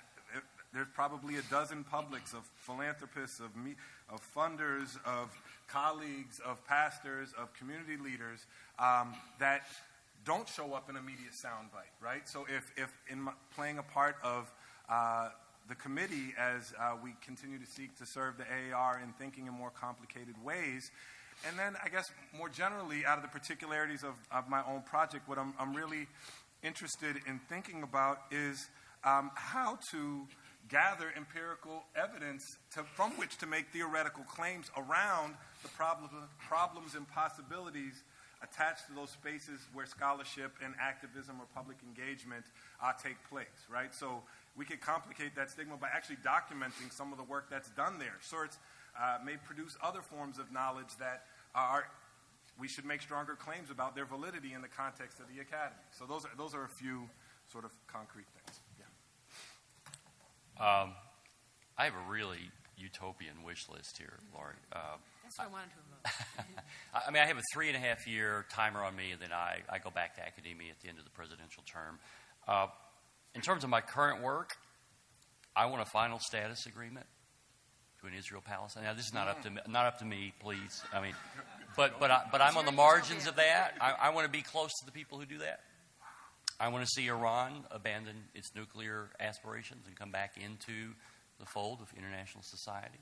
[0.73, 3.75] there's probably a dozen publics of philanthropists, of, me,
[4.11, 5.31] of funders, of
[5.69, 8.47] colleagues, of pastors, of community leaders
[8.79, 9.63] um, that
[10.25, 12.29] don't show up in immediate soundbite, right?
[12.29, 14.53] So if, if in my, playing a part of
[14.89, 15.29] uh,
[15.69, 19.53] the committee as uh, we continue to seek to serve the AAR in thinking in
[19.53, 20.91] more complicated ways,
[21.47, 25.29] and then I guess more generally, out of the particularities of, of my own project,
[25.29, 26.07] what I'm, I'm really
[26.63, 28.69] interested in thinking about is
[29.05, 30.27] um, how to
[30.69, 37.09] gather empirical evidence to, from which to make theoretical claims around the problem, problems and
[37.09, 38.03] possibilities
[38.43, 42.45] attached to those spaces where scholarship and activism or public engagement
[42.83, 43.95] uh, take place, right?
[43.95, 44.23] So
[44.57, 48.19] we could complicate that stigma by actually documenting some of the work that's done there.
[48.21, 48.59] Sorts
[49.01, 51.87] uh, may produce other forms of knowledge that are
[52.61, 55.81] we should make stronger claims about their validity in the context of the academy.
[55.91, 57.09] So those are those are a few
[57.51, 58.61] sort of concrete things.
[60.63, 60.93] Um,
[61.77, 62.39] I have a really
[62.77, 64.55] utopian wish list here, Laurie.
[64.73, 64.79] Uh,
[65.25, 65.79] That's what I wanted to
[66.39, 66.63] invoke.
[66.95, 69.33] I mean, I have a three and a half year timer on me, and then
[69.33, 71.99] I, I go back to academia at the end of the presidential term.
[72.47, 72.69] Uh,
[73.35, 74.57] in terms of my current work,
[75.57, 77.07] I want a final status agreement
[77.97, 78.85] between Israel Palestine.
[78.85, 80.81] Now, this is not up to me, not up to me, please.
[80.93, 81.15] I mean,
[81.77, 83.75] but but I, but I'm on the margins of that.
[83.81, 85.61] I, I want to be close to the people who do that.
[86.63, 90.95] I want to see Iran abandon its nuclear aspirations and come back into
[91.41, 93.01] the fold of international society.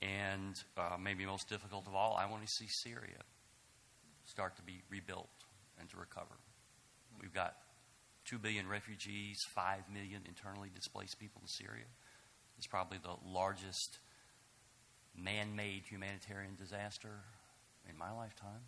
[0.00, 3.18] And uh, maybe most difficult of all, I want to see Syria
[4.24, 5.34] start to be rebuilt
[5.80, 6.38] and to recover.
[7.20, 7.56] We've got
[8.26, 11.90] 2 billion refugees, 5 million internally displaced people in Syria.
[12.56, 13.98] It's probably the largest
[15.16, 17.18] man made humanitarian disaster
[17.90, 18.62] in my lifetime.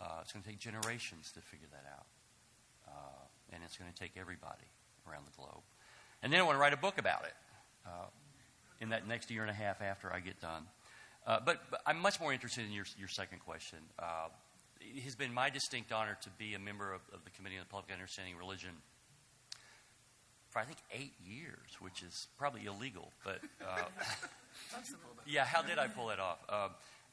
[0.00, 2.06] Uh, it's going to take generations to figure that out.
[3.54, 4.66] And it's going to take everybody
[5.08, 5.62] around the globe.
[6.22, 7.34] And then I want to write a book about it
[7.86, 8.06] uh,
[8.80, 10.64] in that next year and a half after I get done.
[11.26, 13.78] Uh, but, but, I'm much more interested in your, your second question.
[13.98, 14.28] Uh,
[14.80, 17.62] it has been my distinct honor to be a member of, of the Committee on
[17.62, 18.70] the Public Understanding of Religion
[20.54, 23.10] for I think eight years, which is probably illegal.
[23.24, 23.82] But uh,
[25.26, 26.38] yeah, how did I pull that off?
[26.48, 26.68] Uh,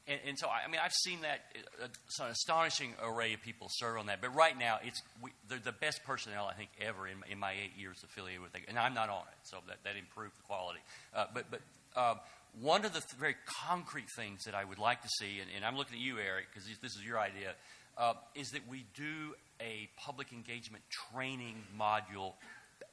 [0.08, 1.40] and, and, so, I, mean, I've seen that
[1.80, 4.20] uh, an astonishing array of people serve on that.
[4.20, 7.52] But right now, it's we, they're the best personnel I think ever in, in my
[7.52, 10.42] eight years affiliated with it, and I'm not on it, so that, that improved the
[10.42, 10.80] quality.
[11.14, 11.60] Uh, but but
[11.94, 12.18] um,
[12.60, 15.64] one of the th- very concrete things that I would like to see, and, and
[15.64, 17.54] I'm looking at you, Eric, because this is your idea,
[17.96, 22.32] uh, is that we do a public engagement training module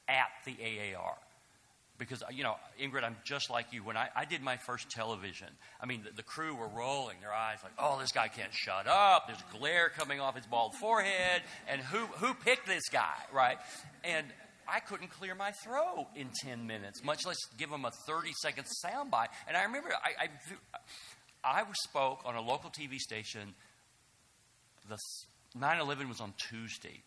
[0.08, 1.16] at the AAR.
[2.00, 3.84] Because, you know, Ingrid, I'm just like you.
[3.84, 5.48] When I, I did my first television,
[5.82, 8.86] I mean, the, the, crew were rolling their eyes like, oh, this guy can't shut
[8.86, 9.26] up.
[9.26, 11.42] There's glare coming off his bald forehead.
[11.68, 13.58] And who, who picked this guy, right?
[14.02, 14.26] And
[14.66, 18.64] I couldn't clear my throat in 10 minutes, much less give him a 30 second
[18.82, 19.28] soundbite.
[19.46, 20.28] And I remember I,
[21.44, 23.54] I, I spoke on a local TV station.
[24.88, 24.96] The
[25.54, 27.02] 9 11 was on Tuesday.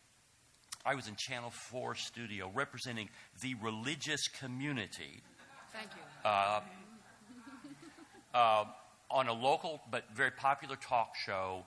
[0.85, 3.09] I was in Channel 4 studio representing
[3.41, 5.21] the religious community.
[5.71, 6.29] Thank you.
[6.29, 6.59] Uh,
[8.33, 8.65] uh,
[9.09, 11.63] on a local but very popular talk show,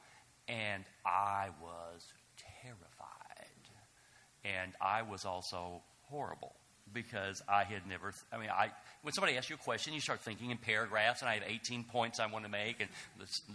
[0.48, 2.02] and I was
[2.62, 2.86] terrified.
[4.44, 6.54] And I was also horrible
[6.92, 8.70] because I had never, I mean, I,
[9.02, 11.84] when somebody asks you a question, you start thinking in paragraphs, and I have 18
[11.84, 12.88] points I want to make, and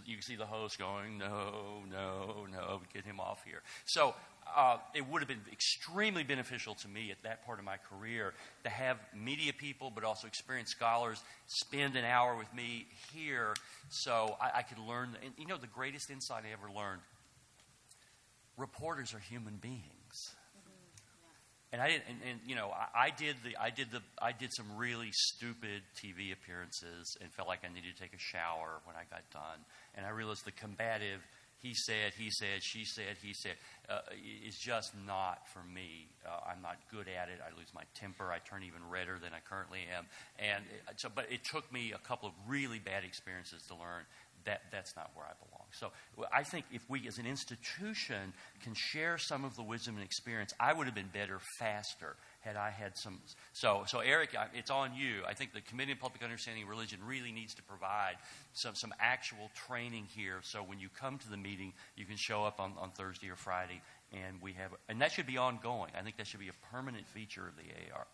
[0.06, 3.62] you can see the host going, no, no, no, get him off here.
[3.84, 4.14] So
[4.56, 8.34] uh, it would have been extremely beneficial to me at that part of my career
[8.64, 13.54] to have media people, but also experienced scholars, spend an hour with me here
[13.88, 15.16] so I, I could learn.
[15.24, 17.00] And you know, the greatest insight I ever learned
[18.56, 20.01] reporters are human beings.
[21.72, 24.32] And I did, and, and you know, I, I, did the, I did the, I
[24.32, 28.80] did some really stupid TV appearances and felt like I needed to take a shower
[28.84, 29.64] when I got done.
[29.94, 31.20] And I realized the combative
[31.62, 33.54] he said, he said, she said, he said,
[33.88, 34.00] uh,
[34.44, 36.08] is just not for me.
[36.26, 37.38] Uh, I'm not good at it.
[37.38, 38.32] I lose my temper.
[38.32, 40.06] I turn even redder than I currently am.
[40.40, 44.02] And it, so, but it took me a couple of really bad experiences to learn
[44.44, 45.61] that that's not where I belong.
[45.72, 45.90] So
[46.32, 48.32] I think if we as an institution
[48.62, 52.56] can share some of the wisdom and experience, I would have been better faster had
[52.56, 53.20] I had some.
[53.52, 55.22] So, so Eric, it's on you.
[55.26, 58.16] I think the Committee on Public Understanding of Religion really needs to provide
[58.52, 62.44] some, some actual training here so when you come to the meeting, you can show
[62.44, 63.80] up on, on Thursday or Friday
[64.12, 65.90] and we have, and that should be ongoing.
[65.98, 68.06] I think that should be a permanent feature of the AAR.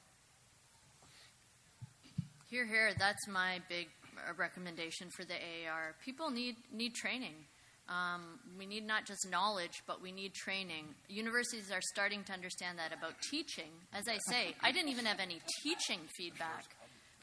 [2.51, 3.89] Here, here, that's my big
[4.29, 5.95] uh, recommendation for the AAR.
[6.05, 7.35] People need, need training.
[7.89, 10.85] Um, we need not just knowledge, but we need training.
[11.09, 13.71] Universities are starting to understand that about teaching.
[13.95, 16.65] As I say, I didn't even have any teaching feedback.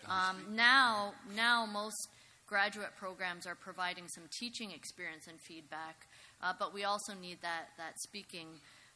[0.08, 2.10] Um, now, now most
[2.48, 6.08] graduate programs are providing some teaching experience and feedback,
[6.42, 8.48] uh, but we also need that that speaking.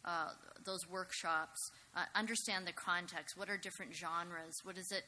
[0.05, 0.29] Uh,
[0.65, 1.59] those workshops,
[1.93, 3.37] uh, understand the context.
[3.37, 4.55] What are different genres?
[4.63, 5.03] What is it?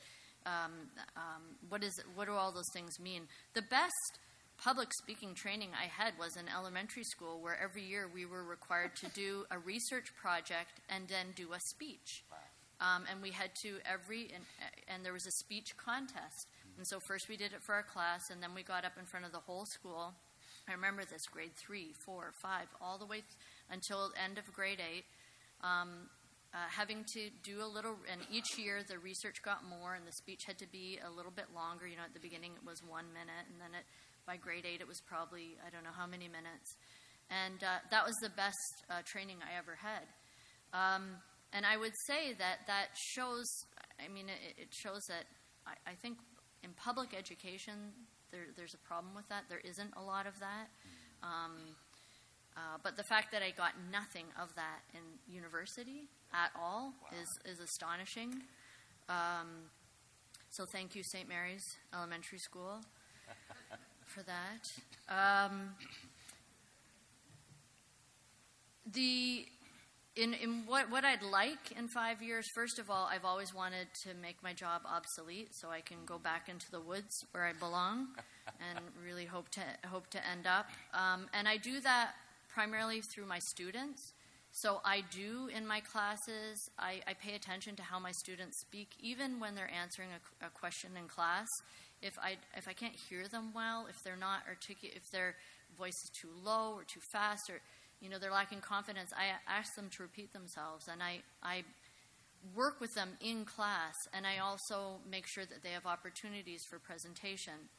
[0.45, 0.71] Um,
[1.15, 3.27] um, what is what do all those things mean?
[3.53, 4.19] The best
[4.57, 8.95] public speaking training I had was in elementary school, where every year we were required
[8.97, 12.23] to do a research project and then do a speech.
[12.79, 14.43] Um, and we had to every, and,
[14.87, 16.47] and there was a speech contest.
[16.77, 19.05] And so first we did it for our class, and then we got up in
[19.05, 20.13] front of the whole school.
[20.67, 23.25] I remember this grade three, four, five, all the way th-
[23.69, 25.05] until end of grade eight.
[25.61, 26.09] Um,
[26.53, 30.11] uh, having to do a little, and each year the research got more, and the
[30.11, 31.87] speech had to be a little bit longer.
[31.87, 33.85] You know, at the beginning it was one minute, and then it
[34.25, 36.77] by grade eight, it was probably, I don't know how many minutes.
[37.29, 40.05] And uh, that was the best uh, training I ever had.
[40.73, 41.17] Um,
[41.53, 43.47] and I would say that that shows,
[43.99, 45.25] I mean, it, it shows that
[45.67, 46.17] I, I, think
[46.63, 47.91] in public education,
[48.31, 49.43] there, there's a problem with that.
[49.49, 50.67] There isn't a lot of that.
[51.23, 51.75] Um,
[52.55, 55.01] uh, but the fact that I got nothing of that in
[55.33, 57.17] university at all wow.
[57.21, 58.41] is, is astonishing.
[59.09, 59.69] Um,
[60.49, 61.27] so thank you, St.
[61.27, 62.81] Mary's Elementary School
[64.05, 64.71] for that.
[65.09, 65.75] Um,
[68.91, 69.45] the
[70.15, 73.87] in, in what, what I'd like in five years, first of all, I've always wanted
[74.03, 77.53] to make my job obsolete so I can go back into the woods where I
[77.53, 78.07] belong
[78.47, 80.69] and really hope to, hope to end up.
[80.93, 82.11] Um, and I do that
[82.53, 84.11] primarily through my students.
[84.51, 88.89] So I do in my classes, I, I pay attention to how my students speak,
[88.99, 91.47] even when they're answering a, a question in class.
[92.01, 95.35] If I if I can't hear them well, if they're not articulate, if their
[95.77, 97.61] voice is too low or too fast, or
[98.01, 101.63] you know they're lacking confidence, I ask them to repeat themselves, and I I
[102.55, 106.79] work with them in class, and I also make sure that they have opportunities for
[106.79, 107.69] presentation.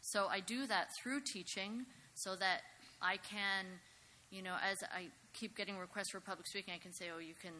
[0.00, 2.60] So I do that through teaching, so that
[3.02, 3.66] I can,
[4.30, 7.34] you know, as I keep getting requests for public speaking, I can say, oh, you
[7.40, 7.52] can,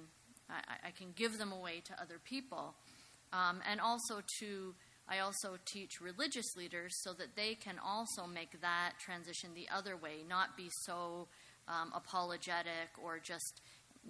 [0.50, 2.74] I, I can give them away to other people,
[3.32, 4.74] um, and also to
[5.08, 9.96] I also teach religious leaders so that they can also make that transition the other
[9.96, 11.28] way, not be so
[11.68, 13.60] um, apologetic or just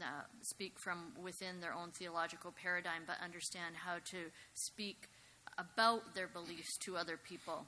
[0.01, 5.09] uh, speak from within their own theological paradigm, but understand how to speak
[5.59, 7.67] about their beliefs to other people.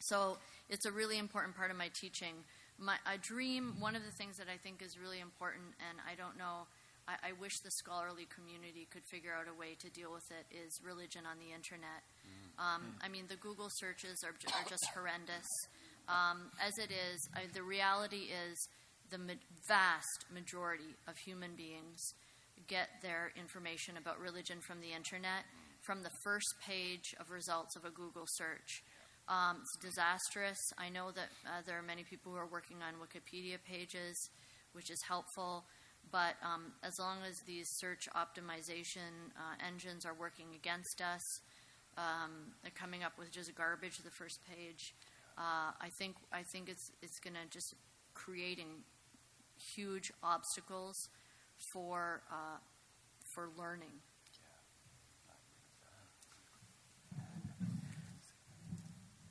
[0.00, 2.34] So it's a really important part of my teaching.
[2.78, 6.36] My, dream, one of the things that I think is really important, and I don't
[6.36, 6.68] know
[7.08, 10.44] I, I, wish the scholarly community could figure out a way to deal with it
[10.50, 12.02] is religion on the internet.
[12.26, 12.58] Mm.
[12.58, 15.46] Um, I mean, the Google searches are, are just horrendous.
[16.08, 18.58] Um, as it is, I, the reality is
[19.10, 22.02] the ma- vast majority of human beings
[22.66, 25.46] get their information about religion from the internet
[25.86, 28.82] from the first page of results of a Google search.
[29.28, 30.58] Um, it's disastrous.
[30.78, 34.16] I know that uh, there are many people who are working on Wikipedia pages,
[34.72, 35.64] which is helpful.
[36.12, 41.22] But um, as long as these search optimization uh, engines are working against us,
[41.98, 44.94] um, they're coming up with just garbage the first page.
[45.36, 47.74] Uh, I think I think it's it's going to just
[48.14, 48.84] creating
[49.74, 50.96] huge obstacles
[51.72, 52.58] for uh,
[53.34, 54.00] for learning.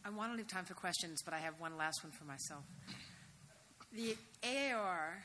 [0.06, 2.64] I want to leave time for questions, but I have one last one for myself.
[3.92, 5.24] The AAR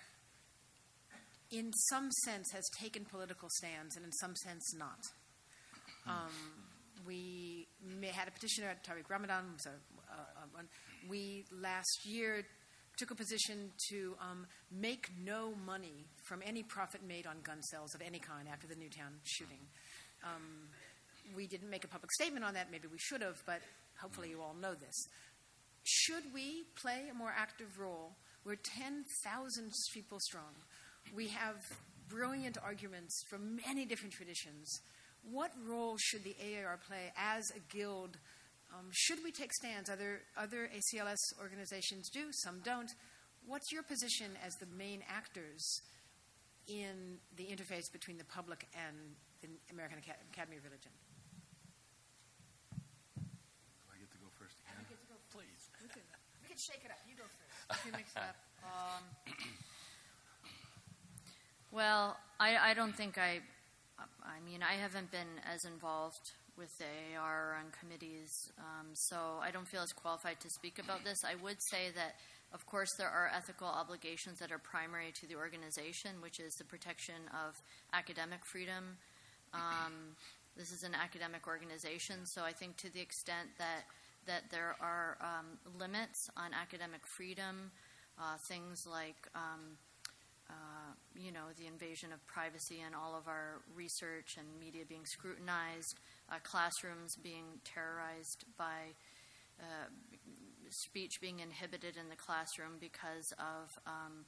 [1.50, 4.98] in some sense, has taken political stands, and in some sense, not.
[6.06, 6.32] Um,
[7.06, 7.66] we
[8.12, 9.44] had a petitioner at Tariq Ramadan.
[9.58, 9.70] So,
[10.10, 10.62] uh,
[11.08, 12.44] we last year
[12.98, 17.94] took a position to um, make no money from any profit made on gun sales
[17.94, 19.60] of any kind after the Newtown shooting.
[20.22, 20.68] Um,
[21.34, 22.70] we didn't make a public statement on that.
[22.70, 23.60] Maybe we should have, but
[24.00, 25.06] hopefully you all know this.
[25.82, 28.16] Should we play a more active role?
[28.44, 30.54] We're 10,000 people strong.
[31.14, 31.56] We have
[32.08, 34.80] brilliant arguments from many different traditions.
[35.22, 38.16] What role should the AAR play as a guild?
[38.72, 39.90] Um, should we take stands?
[39.90, 42.90] Other, other ACLS organizations do, some don't.
[43.46, 45.64] What's your position as the main actors
[46.68, 48.96] in the interface between the public and
[49.40, 49.98] the American
[50.32, 50.92] Academy of Religion?
[52.70, 54.86] Do I get to go first again?
[55.08, 55.62] Go Please.
[55.82, 56.02] We can,
[56.42, 57.00] we can shake it up.
[57.08, 57.86] You go first.
[57.86, 58.36] You mix it up.
[58.60, 59.32] Um,
[61.72, 63.40] well, I, I don't think I,
[63.98, 69.50] I mean, I haven't been as involved with the AR on committees, um, so I
[69.50, 71.24] don't feel as qualified to speak about this.
[71.24, 72.16] I would say that,
[72.52, 76.64] of course, there are ethical obligations that are primary to the organization, which is the
[76.64, 77.56] protection of
[77.94, 78.98] academic freedom.
[79.52, 80.14] Um,
[80.56, 83.82] this is an academic organization, so I think to the extent that
[84.30, 87.72] that there are um, limits on academic freedom,
[88.16, 89.74] uh, things like um,
[90.48, 95.04] uh, you know, the invasion of privacy and all of our research and media being
[95.04, 95.98] scrutinized,
[96.30, 98.94] uh, classrooms being terrorized by
[99.58, 99.90] uh,
[100.70, 104.24] speech being inhibited in the classroom because of um,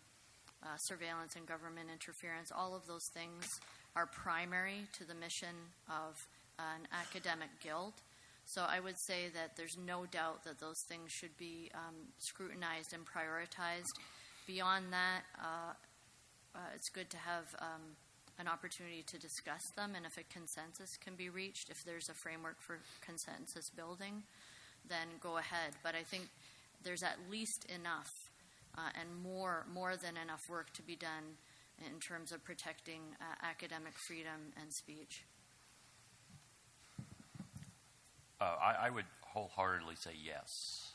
[0.65, 2.51] uh, surveillance and government interference.
[2.51, 3.61] All of those things
[3.95, 5.55] are primary to the mission
[5.89, 6.27] of
[6.59, 7.95] an academic guild.
[8.45, 12.93] So I would say that there's no doubt that those things should be um, scrutinized
[12.93, 13.95] and prioritized.
[14.47, 15.73] Beyond that, uh,
[16.55, 17.97] uh, it's good to have um,
[18.39, 22.15] an opportunity to discuss them, and if a consensus can be reached, if there's a
[22.15, 24.25] framework for consensus building,
[24.89, 25.73] then go ahead.
[25.83, 26.29] But I think
[26.83, 28.31] there's at least enough
[28.77, 31.37] uh, and more more than enough work to be done
[31.79, 35.25] in terms of protecting uh, academic freedom and speech.
[38.43, 40.91] Uh, I, I, would wholeheartedly say yes.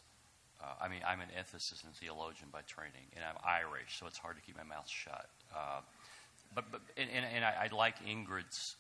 [0.62, 4.18] Uh, I mean, I'm an ethicist and theologian by training, and I'm Irish, so it's
[4.18, 5.30] hard to keep my mouth shut.
[5.56, 5.80] Uh,
[6.54, 8.76] but, but and, and, and I, I, like Ingrid's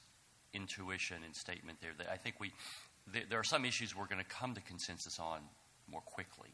[0.53, 2.51] intuition and statement there that I think we
[3.13, 5.39] there, there are some issues we're going to come to consensus on
[5.89, 6.49] more quickly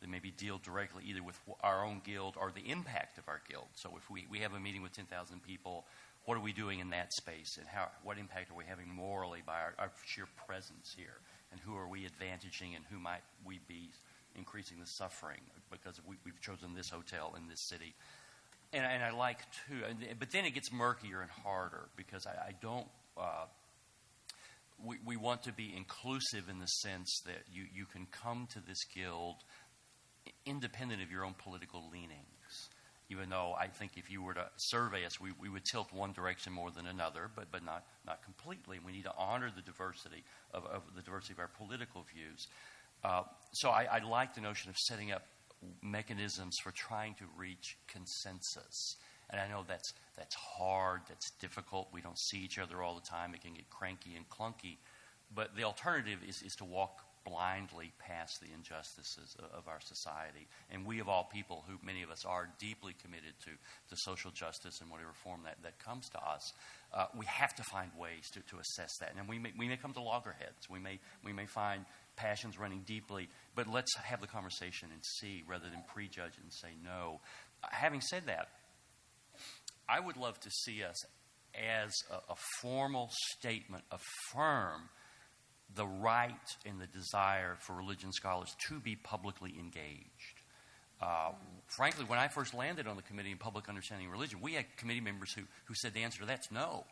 [0.00, 3.66] that maybe deal directly either with our own guild or the impact of our guild.
[3.74, 5.84] So if we, we have a meeting with 10,000 people,
[6.26, 9.42] what are we doing in that space and how, what impact are we having morally
[9.44, 11.18] by our, our sheer presence here?
[11.52, 13.90] And who are we advantaging and who might we be
[14.34, 15.40] increasing the suffering
[15.70, 17.94] because we, have chosen this hotel in this city.
[18.72, 19.38] And, and I like
[19.68, 19.82] too,
[20.18, 22.86] but then it gets murkier and harder because I, I don't.
[23.16, 23.46] Uh,
[24.84, 28.60] we, we want to be inclusive in the sense that you, you can come to
[28.60, 29.36] this guild
[30.44, 32.35] independent of your own political leanings.
[33.08, 36.12] Even though I think if you were to survey us, we, we would tilt one
[36.12, 38.78] direction more than another, but, but not, not completely.
[38.84, 42.48] We need to honor the diversity of, of the diversity of our political views.
[43.04, 45.22] Uh, so I, I like the notion of setting up
[45.82, 48.96] mechanisms for trying to reach consensus.
[49.30, 51.88] And I know that's, that's hard, that's difficult.
[51.92, 53.34] We don't see each other all the time.
[53.34, 54.78] It can get cranky and clunky.
[55.34, 60.46] But the alternative is, is to walk blindly past the injustices of, our society.
[60.70, 64.30] And we, of all people, who many of us are deeply committed to, to social
[64.30, 66.52] justice and whatever form that, that comes to us,
[66.94, 69.12] uh, we have to find ways to, to assess that.
[69.18, 70.70] And we may, we may come to loggerheads.
[70.70, 75.42] We may, we may find passions running deeply, but let's have the conversation and see
[75.48, 77.20] rather than prejudge and say no.
[77.62, 78.48] Having said that,
[79.88, 80.96] I would love to see us
[81.54, 84.88] as a, a formal statement affirm
[85.74, 90.42] the right and the desire for religion scholars to be publicly engaged.
[91.00, 91.32] Uh,
[91.66, 94.64] frankly, when I first landed on the Committee on Public Understanding of Religion, we had
[94.76, 96.84] committee members who, who said the answer to that's no.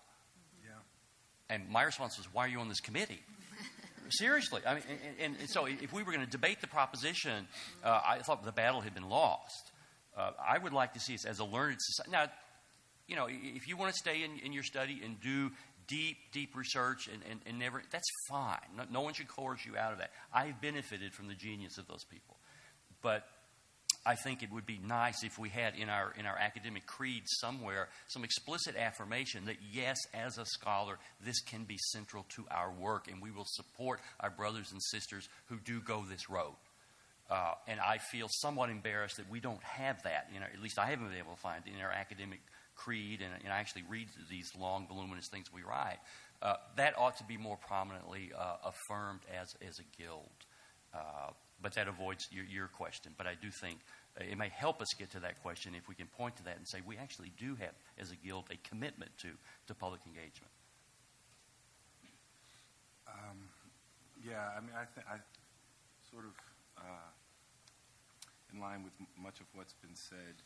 [0.62, 1.54] Yeah.
[1.54, 3.22] And my response was, why are you on this committee?
[4.10, 4.60] Seriously.
[4.66, 4.82] I mean,
[5.18, 7.48] and, and, so if we were going to debate the proposition,
[7.82, 9.72] uh, I thought the battle had been lost.
[10.16, 12.12] Uh, I would like to see us as a learned society.
[12.12, 12.26] Now,
[13.08, 15.50] you know, if you want to stay in, in your study and do
[15.87, 18.59] deep, deep research and, and, and never, that's fine.
[18.76, 20.11] No, no, one should coerce you out of that.
[20.32, 22.37] I've benefited from the genius of those people.
[23.03, 23.26] But
[24.07, 27.22] I think it would be nice if we had in our, in our academic creed
[27.26, 32.70] somewhere some explicit affirmation that, yes, as a scholar, this can be central to our
[32.70, 36.55] work, and we will support our brothers and sisters who do go this road.
[37.30, 40.30] Uh, and I feel somewhat embarrassed that we don't have that.
[40.32, 42.41] Know, at least I haven't been able to find it in our academic
[42.74, 45.98] creed, and, and I actually read these long, voluminous things we write.
[46.42, 50.28] Uh, that ought to be more prominently uh, affirmed as, as a guild.
[50.92, 51.30] Uh,
[51.62, 53.12] but that avoids your, your, question.
[53.16, 53.78] But I do think
[54.20, 56.56] uh, it may help us get to that question if we can point to that
[56.56, 59.28] and say we actually do have, as a guild, a commitment to,
[59.66, 60.52] to public engagement.
[63.08, 63.48] Um,
[64.22, 65.16] yeah, I mean, I, th- I
[66.10, 66.34] sort of,
[66.78, 67.08] uh,
[68.52, 70.42] in line with m- much of what's been said,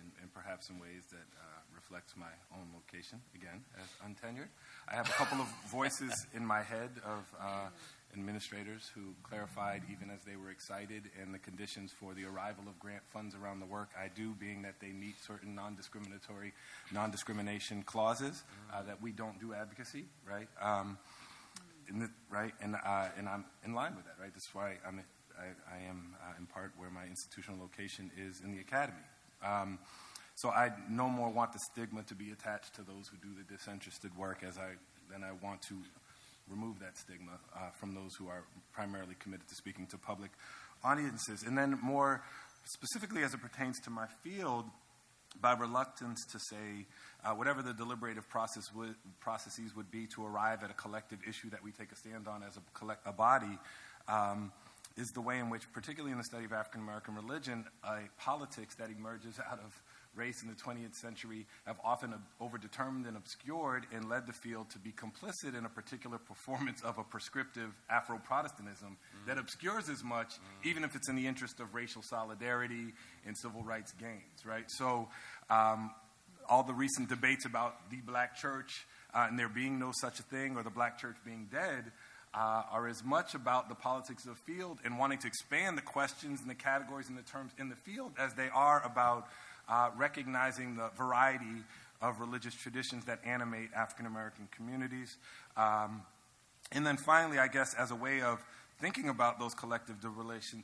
[0.00, 1.42] and, and, perhaps in ways that uh,
[1.74, 4.48] reflects my own location, again, as untenured.
[4.90, 7.68] I have a couple of voices in my head of uh,
[8.12, 12.78] administrators who clarified, even as they were excited, in the conditions for the arrival of
[12.78, 16.52] grant funds around the work I do, being that they meet certain non discriminatory,
[16.92, 18.42] non discrimination clauses,
[18.72, 20.48] uh, that we don't do advocacy, right?
[20.60, 20.98] Um,
[21.90, 22.52] the, right?
[22.60, 24.32] And, uh, and I'm in line with that, right?
[24.32, 25.02] That's why I'm,
[25.38, 29.02] I, I am uh, in part where my institutional location is in the academy.
[29.44, 29.78] Um,
[30.34, 33.44] so I no more want the stigma to be attached to those who do the
[33.44, 34.72] disinterested work as I
[35.10, 35.76] than I want to
[36.48, 40.30] remove that stigma uh, from those who are primarily committed to speaking to public
[40.82, 41.42] audiences.
[41.42, 42.22] And then more
[42.64, 44.64] specifically as it pertains to my field,
[45.40, 46.86] by reluctance to say
[47.24, 51.48] uh, whatever the deliberative process would, processes would be to arrive at a collective issue
[51.50, 53.58] that we take a stand on as a, collect, a body.
[54.08, 54.52] Um,
[54.96, 58.74] is the way in which, particularly in the study of African American religion, a politics
[58.76, 59.82] that emerges out of
[60.14, 64.78] race in the 20th century have often overdetermined and obscured and led the field to
[64.78, 69.26] be complicit in a particular performance of a prescriptive Afro Protestantism mm.
[69.26, 70.68] that obscures as much, mm.
[70.68, 72.92] even if it's in the interest of racial solidarity
[73.26, 74.64] and civil rights gains, right?
[74.68, 75.08] So,
[75.48, 75.90] um,
[76.48, 78.84] all the recent debates about the black church
[79.14, 81.92] uh, and there being no such a thing or the black church being dead
[82.34, 85.82] uh, are as much about the politics of the field and wanting to expand the
[85.82, 89.28] questions and the categories and the terms in the field as they are about
[89.68, 91.62] uh, recognizing the variety
[92.00, 95.16] of religious traditions that animate African American communities.
[95.56, 96.02] Um,
[96.72, 98.42] and then finally, I guess, as a way of
[98.80, 99.96] thinking about those collective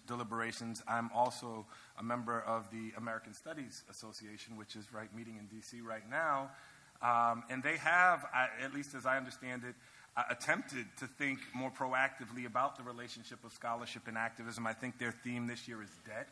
[0.07, 1.67] deliberations, I'm also
[1.99, 6.51] a member of the American Studies Association, which is right meeting in DC right now.
[7.01, 9.77] Um, and they have, at least as I understand it,
[10.31, 14.67] attempted to think more proactively about the relationship of scholarship and activism.
[14.67, 16.29] I think their theme this year is debt.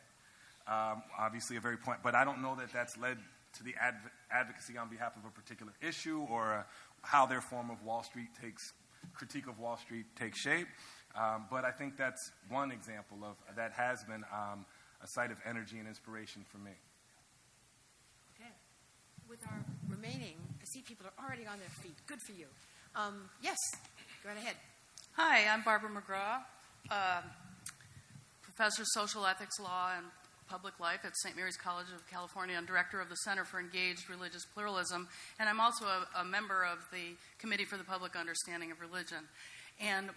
[0.67, 3.17] Um, obviously, a very point, but I don't know that that's led
[3.57, 6.63] to the adv- advocacy on behalf of a particular issue or uh,
[7.01, 8.73] how their form of Wall Street takes
[9.13, 10.67] critique of Wall Street takes shape.
[11.15, 14.65] Um, but I think that's one example of that has been um,
[15.01, 16.71] a site of energy and inspiration for me.
[18.35, 18.51] Okay.
[19.29, 21.95] With our remaining, I see people are already on their feet.
[22.05, 22.47] Good for you.
[22.97, 23.57] Um, yes,
[24.23, 24.55] go right ahead.
[25.17, 26.39] Hi, I'm Barbara McGraw,
[26.89, 27.21] uh,
[28.41, 30.07] professor of social ethics law and
[30.49, 31.35] public life at St.
[31.35, 35.07] Mary's College of California and director of the Center for Engaged Religious Pluralism,
[35.39, 39.29] and I'm also a, a member of the Committee for the Public Understanding of Religion.
[39.79, 40.09] And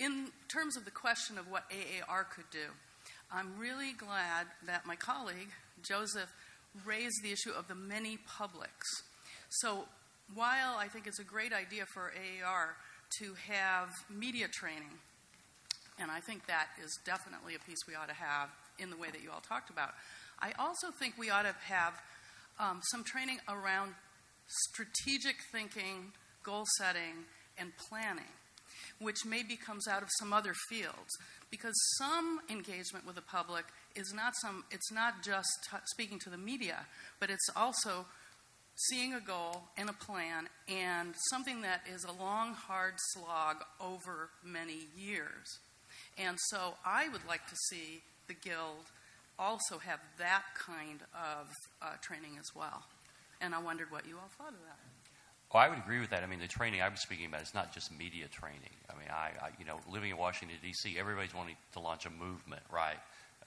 [0.00, 2.74] in terms of the question of what AAR could do,
[3.30, 5.50] I'm really glad that my colleague,
[5.84, 6.34] Josef,
[6.84, 8.88] raised the issue of the many publics.
[9.50, 9.84] So
[10.34, 12.76] while I think it's a great idea for AAR
[13.18, 14.98] to have media training,
[15.98, 18.48] and I think that is definitely a piece we ought to have
[18.78, 19.90] in the way that you all talked about,
[20.40, 21.94] I also think we ought to have
[22.58, 23.94] um, some training around
[24.46, 26.12] strategic thinking,
[26.42, 27.24] goal setting,
[27.58, 28.32] and planning,
[28.98, 31.10] which maybe comes out of some other fields.
[31.50, 33.64] Because some engagement with the public
[33.94, 36.86] is not some, it's not just t- speaking to the media,
[37.20, 38.06] but it's also
[38.74, 44.30] seeing a goal and a plan and something that is a long, hard slog over
[44.44, 45.58] many years.
[46.18, 48.90] And so I would like to see the Guild
[49.38, 51.48] also have that kind of
[51.80, 52.84] uh, training as well.
[53.40, 54.78] And I wondered what you all thought of that.
[55.52, 56.22] Well, I would agree with that.
[56.22, 58.72] I mean, the training I was speaking about is not just media training.
[58.88, 62.10] I mean, I, I you know, living in Washington D.C., everybody's wanting to launch a
[62.10, 62.96] movement, right?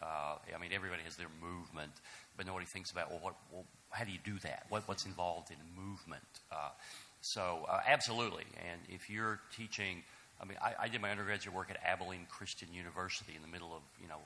[0.02, 1.92] Uh, I mean, everybody has their movement,
[2.38, 3.66] but nobody thinks about well, what, well
[3.96, 4.66] how do you do that?
[4.70, 6.24] What, what's involved in movement?
[6.52, 6.70] Uh,
[7.22, 8.46] so, uh, absolutely.
[8.70, 10.04] And if you're teaching,
[10.42, 13.74] I mean, I, I, did my undergraduate work at Abilene Christian University in the middle
[13.74, 14.20] of, you know,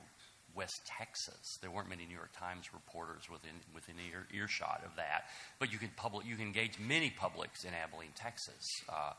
[0.54, 1.58] West Texas.
[1.62, 5.26] There weren't many New York Times reporters within within ear, earshot of that,
[5.60, 8.66] but you can public you can engage many publics in Abilene, Texas.
[8.88, 9.12] Uh,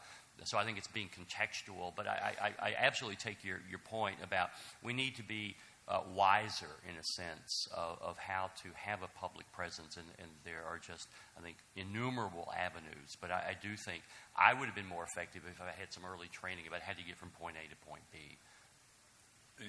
[0.44, 4.16] so I think it's being contextual, but I, I, I absolutely take your, your point
[4.24, 4.50] about
[4.84, 5.56] we need to be
[5.92, 10.32] uh, wiser in a sense of, of, how to have a public presence, and, and,
[10.46, 13.20] there are just, I think, innumerable avenues.
[13.20, 14.02] But I, I, do think
[14.40, 17.04] I would have been more effective if I had some early training about how to
[17.04, 18.40] get from point A to point B.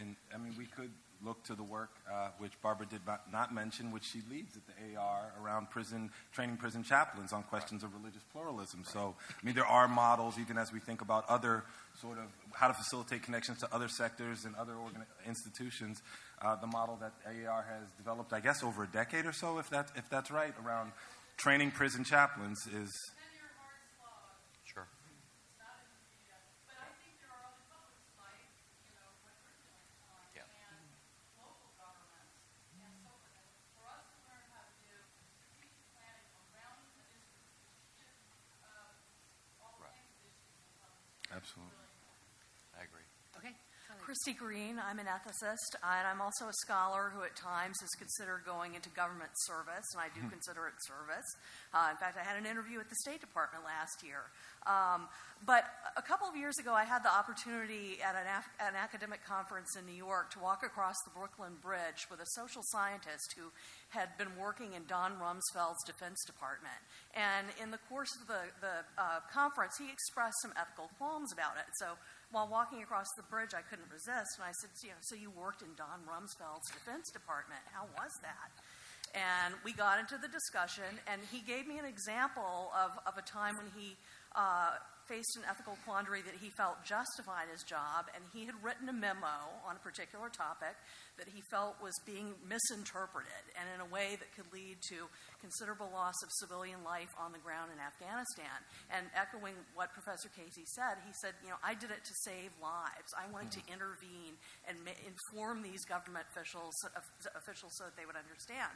[0.01, 0.93] And I mean, we could
[1.25, 3.01] look to the work uh, which Barbara did
[3.33, 7.83] not mention, which she leads at the AR around prison training prison chaplains on questions
[7.83, 8.83] of religious pluralism.
[8.85, 11.65] So, I mean, there are models, even as we think about other
[12.01, 16.03] sort of how to facilitate connections to other sectors and other organ- institutions.
[16.41, 19.71] Uh, the model that AAR has developed, I guess, over a decade or so, if
[19.71, 20.93] that if that's right, around
[21.37, 22.91] training prison chaplains is
[41.33, 41.89] Absolutely.
[42.77, 43.07] I agree.
[43.41, 43.55] Okay.
[44.31, 48.79] Green, I'm an ethicist, and I'm also a scholar who at times has considered going
[48.79, 50.31] into government service, and I do hmm.
[50.31, 51.27] consider it service.
[51.75, 54.31] Uh, in fact, I had an interview at the State Department last year.
[54.63, 55.11] Um,
[55.43, 55.67] but
[55.99, 59.75] a couple of years ago, I had the opportunity at an, af- an, academic conference
[59.75, 63.51] in New York to walk across the Brooklyn Bridge with a social scientist who
[63.91, 66.79] had been working in Don Rumsfeld's Defense Department.
[67.19, 71.59] And in the course of the, the uh, conference, he expressed some ethical qualms about
[71.59, 71.67] it.
[71.83, 71.99] So
[72.33, 74.41] while walking across the bridge, I couldn't resist.
[74.41, 77.61] And I said, you know, So you worked in Don Rumsfeld's Defense Department.
[77.73, 78.51] How was that?
[79.13, 83.23] And we got into the discussion, and he gave me an example of, of a
[83.23, 83.95] time when he
[84.35, 88.89] uh, faced an ethical quandary that he felt justified his job, and he had written
[88.89, 90.75] a memo on a particular topic
[91.19, 95.05] that he felt was being misinterpreted and in a way that could lead to
[95.45, 98.57] considerable loss of civilian life on the ground in Afghanistan.
[98.89, 102.55] And echoing what Professor Casey said, he said, You know, I did it to save
[102.63, 103.13] lives.
[103.13, 103.67] I wanted mm-hmm.
[103.67, 104.35] to intervene
[104.65, 107.03] and ma- inform these government officials, uh,
[107.37, 108.73] officials so that they would understand.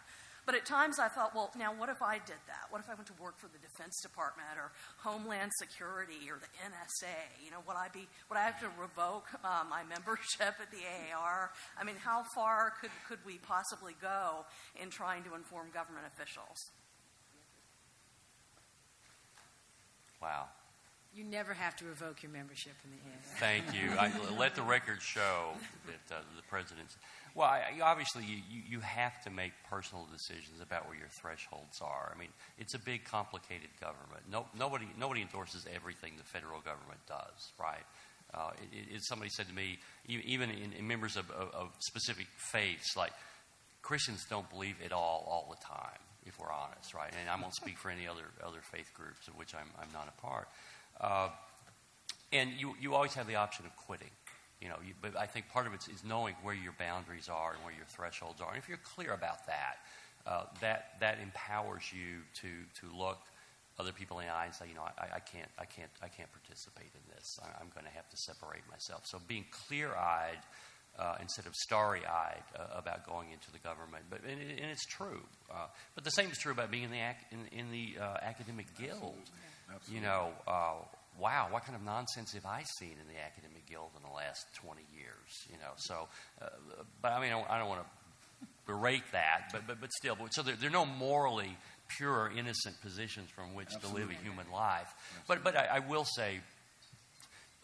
[0.47, 2.70] But at times I thought, well, now what if I did that?
[2.70, 4.70] What if I went to work for the Defense Department or
[5.03, 7.18] Homeland Security or the NSA?
[7.44, 10.86] You know, would I be would I have to revoke uh, my membership at the
[10.86, 11.51] AAR?
[11.76, 14.47] I mean, how far could could we possibly go
[14.80, 16.70] in trying to inform government officials?
[20.22, 20.47] Wow.
[21.16, 23.22] You never have to revoke your membership in the end.
[23.40, 23.88] Thank you.
[23.98, 25.48] I, let the record show
[25.86, 26.94] that uh, the president's.
[27.34, 32.12] Well, I, obviously, you, you have to make personal decisions about where your thresholds are.
[32.14, 34.28] I mean, it's a big, complicated government.
[34.30, 37.86] No, nobody, nobody endorses everything the federal government does, right?
[38.34, 42.26] Uh, it, it, somebody said to me, even in, in members of, of, of, specific
[42.36, 43.12] faiths, like
[43.80, 47.12] Christians don't believe it all all the time, if we're honest, right?
[47.18, 50.08] And I won't speak for any other other faith groups of which I'm, I'm not
[50.08, 50.48] a part.
[51.01, 51.28] Uh,
[52.32, 54.11] and you, you always have the option of quitting.
[54.61, 57.53] You know, you, but I think part of it is knowing where your boundaries are
[57.53, 58.49] and where your thresholds are.
[58.49, 59.76] And if you're clear about that,
[60.26, 62.49] uh, that that empowers you to
[62.80, 63.18] to look
[63.78, 66.09] other people in the eye and say, you know, I, I can't, I can't, I
[66.09, 67.38] can't participate in this.
[67.42, 69.07] I, am going to have to separate myself.
[69.07, 70.40] So being clear-eyed
[70.99, 74.05] uh, instead of starry eyed uh, about going into the government.
[74.09, 75.20] But, and, and it's true.
[75.51, 78.16] Uh, but the same is true about being in the, ac- in, in the uh,
[78.22, 79.28] academic guild.
[79.92, 80.74] You know, uh,
[81.18, 84.46] wow, what kind of nonsense have I seen in the academic guild in the last
[84.54, 85.46] 20 years?
[85.50, 86.08] You know, so,
[86.40, 86.48] uh,
[87.02, 90.42] but I mean, I, don't want to berate that, but, but, but still, but, so
[90.42, 91.56] there, there are no morally
[91.88, 94.92] pure innocent positions from which to live a human life.
[95.28, 96.40] But, but I, I will say,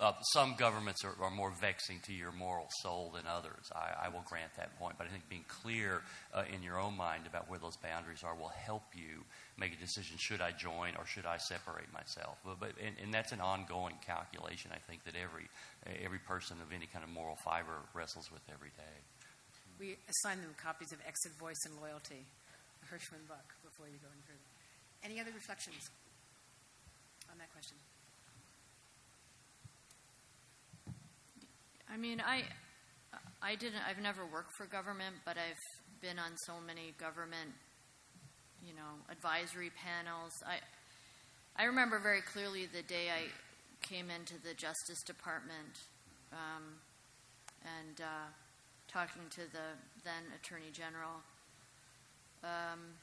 [0.03, 3.71] uh, some governments are, are more vexing to your moral soul than others.
[3.71, 4.99] I, I will grant that point.
[4.99, 6.03] But I think being clear
[6.35, 9.23] uh, in your own mind about where those boundaries are will help you
[9.57, 12.37] make a decision should I join or should I separate myself?
[12.45, 15.47] But, but, and, and that's an ongoing calculation, I think, that every,
[16.03, 18.97] every person of any kind of moral fiber wrestles with every day.
[19.79, 22.27] We assign them copies of Exit Voice and Loyalty,
[22.91, 24.51] Hirschman Buck, before you go any further.
[25.07, 25.79] Any other reflections
[27.31, 27.79] on that question?
[31.93, 32.45] I mean, I,
[33.43, 33.83] I didn't.
[33.87, 35.61] I've never worked for government, but I've
[36.01, 37.53] been on so many government,
[38.67, 40.33] you know, advisory panels.
[40.47, 40.57] I,
[41.61, 43.29] I remember very clearly the day I
[43.87, 45.85] came into the Justice Department,
[46.33, 46.81] um,
[47.61, 48.33] and uh,
[48.89, 51.21] talking to the then Attorney General.
[52.43, 52.97] Um,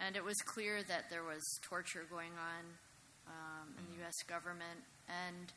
[0.00, 2.64] and it was clear that there was torture going on
[3.28, 4.18] um, in the U.S.
[4.26, 5.52] government, and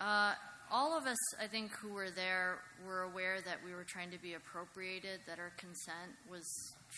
[0.00, 0.32] uh,
[0.72, 4.18] all of us, I think, who were there were aware that we were trying to
[4.18, 6.44] be appropriated, that our consent was,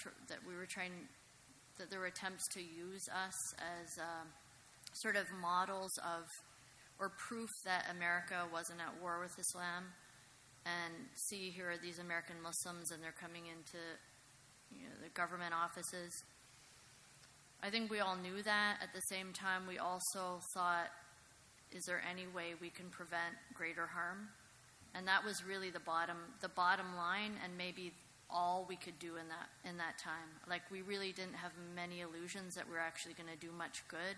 [0.01, 0.93] tr- that we were trying,
[1.79, 4.29] that there were attempts to use us as um,
[4.95, 6.23] sort of models of,
[7.01, 9.85] or proof that America wasn't at war with Islam.
[10.65, 10.95] And
[11.29, 13.83] see, here are these American Muslims, and they're coming into
[14.71, 16.13] you know, the government offices.
[17.63, 18.77] I think we all knew that.
[18.83, 20.91] At the same time, we also thought
[21.75, 24.29] is there any way we can prevent greater harm?
[24.95, 27.93] And that was really the bottom the bottom line and maybe
[28.31, 30.29] all we could do in that in that time.
[30.49, 33.83] Like we really didn't have many illusions that we are actually going to do much
[33.89, 34.17] good,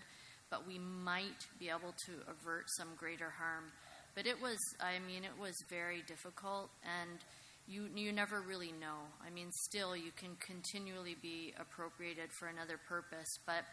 [0.49, 3.71] but we might be able to avert some greater harm.
[4.15, 7.19] But it was I mean it was very difficult and
[7.67, 9.07] you you never really know.
[9.25, 13.63] I mean still you can continually be appropriated for another purpose, but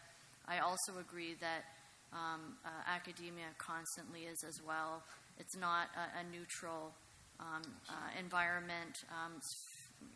[0.47, 1.65] I also agree that
[2.13, 5.03] um, uh, academia constantly is as well.
[5.39, 6.93] It's not a, a neutral
[7.41, 9.05] um, uh, environment.
[9.11, 9.41] Um,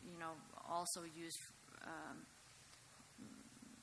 [0.04, 0.32] you know,
[0.68, 1.38] also used
[1.84, 2.18] um,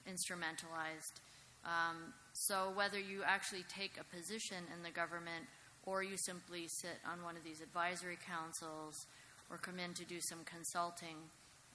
[0.09, 1.19] instrumentalized.
[1.65, 5.45] Um, so whether you actually take a position in the government
[5.85, 9.05] or you simply sit on one of these advisory councils
[9.49, 11.15] or come in to do some consulting,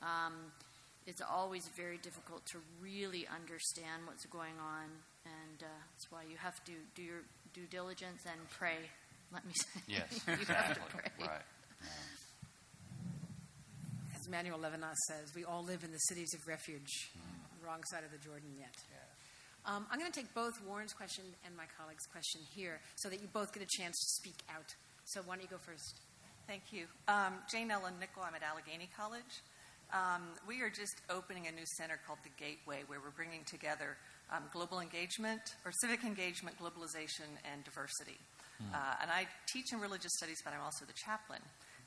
[0.03, 0.53] um,
[1.07, 4.89] it's always very difficult to really understand what's going on
[5.61, 7.21] and uh, that's why you have to do your
[7.55, 8.77] due diligence and pray.
[9.33, 10.55] Let me say, Yes, you exactly.
[10.55, 11.11] have to pray.
[11.27, 11.41] Right.
[14.19, 17.11] As Emmanuel Levinas says, we all live in the cities of refuge,
[17.65, 18.75] wrong side of the Jordan yet.
[19.67, 23.21] Um, I'm going to take both Warren's question and my colleague's question here so that
[23.21, 24.75] you both get a chance to speak out.
[25.05, 26.01] So why don't you go first?
[26.47, 26.87] Thank you.
[27.07, 29.43] Um, Jane Ellen Nickell, I'm at Allegheny College.
[29.93, 33.97] Um, we are just opening a new center called the Gateway, where we're bringing together
[34.31, 38.19] um, global engagement, or civic engagement, globalization, and diversity.
[38.75, 41.41] Uh, and I teach in religious studies, but I'm also the chaplain.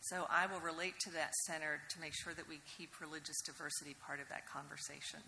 [0.07, 3.95] So I will relate to that center to make sure that we keep religious diversity
[3.99, 5.19] part of that conversation.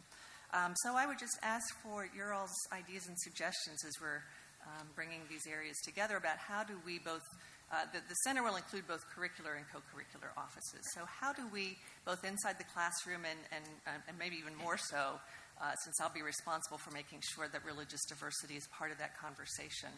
[0.53, 4.23] Um, so I would just ask for your all's ideas and suggestions as we're
[4.63, 7.25] um, bringing these areas together about how do we both
[7.73, 10.85] uh, the, the center will include both curricular and co-curricular offices.
[10.93, 14.77] So how do we, both inside the classroom and, and, uh, and maybe even more
[14.77, 15.17] so,
[15.63, 19.15] uh, since I'll be responsible for making sure that religious diversity is part of that
[19.15, 19.95] conversation,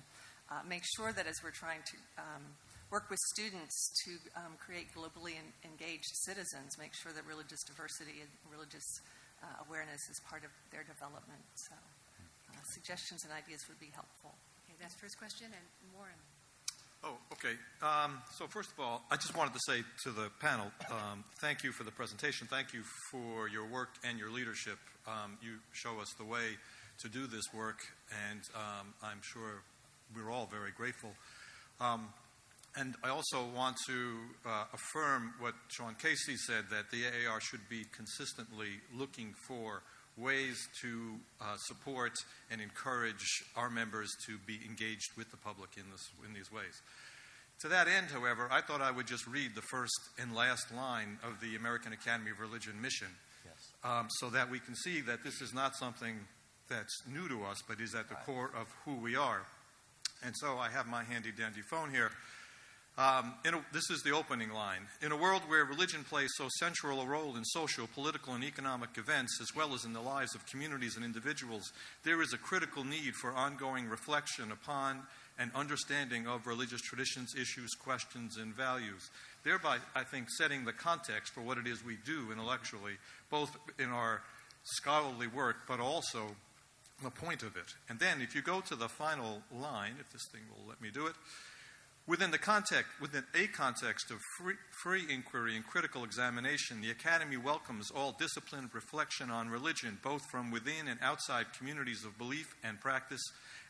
[0.54, 2.46] uh, make sure that as we're trying to um,
[2.94, 3.74] work with students
[4.06, 8.86] to um, create globally en- engaged citizens, make sure that religious diversity and religious
[9.42, 11.42] uh, awareness is part of their development.
[11.58, 14.38] So uh, suggestions and ideas would be helpful.
[14.70, 15.66] Okay, that's first question, and
[15.98, 16.35] Warren.
[17.08, 17.54] Oh, okay.
[17.84, 21.64] Um, so first of all, I just wanted to say to the panel, um, thank
[21.64, 22.48] you for the presentation.
[22.48, 22.82] Thank you
[23.12, 24.80] for your work and your leadership.
[25.08, 26.58] Um, you show us the way
[27.04, 27.78] to do this work,
[28.32, 29.62] and um, I'm sure
[30.16, 31.12] we're all very grateful.
[31.80, 32.08] Um,
[32.76, 37.70] and I also want to uh, affirm what Shaun Casey said that the AAR should
[37.70, 39.84] be consistently looking for
[40.18, 42.14] ways to uh, support
[42.50, 46.82] and encourage our members to be engaged with the public in, this, in these ways.
[47.62, 51.20] To that end, however, I thought I would just read the first and last line
[51.24, 53.08] of the American Academy of Religion mission
[53.46, 53.72] Yes.
[53.84, 56.16] um, so that we can see that this is not something
[56.70, 59.44] that's new to us, but is at the core of who we are.
[60.24, 62.10] And so I have my handy dandy phone here.
[62.98, 64.88] Um, a, this is the opening line.
[65.02, 68.92] In a world where religion plays so central a role in social, political, and economic
[68.98, 71.74] events, as well as in the lives of communities and individuals,
[72.06, 75.02] there is a critical need for ongoing reflection upon
[75.38, 79.10] and understanding of religious traditions, issues, questions, and values,
[79.44, 82.94] thereby, I think, setting the context for what it is we do intellectually,
[83.30, 84.22] both in our
[84.64, 86.34] scholarly work, but also
[87.04, 87.76] the point of it.
[87.90, 90.90] And then, if you go to the final line, if this thing will let me
[90.94, 91.16] do it,
[92.08, 94.54] Within the context, within a context of free,
[94.84, 100.52] free, inquiry and critical examination, the Academy welcomes all disciplined reflection on religion, both from
[100.52, 103.22] within and outside communities of belief and practice,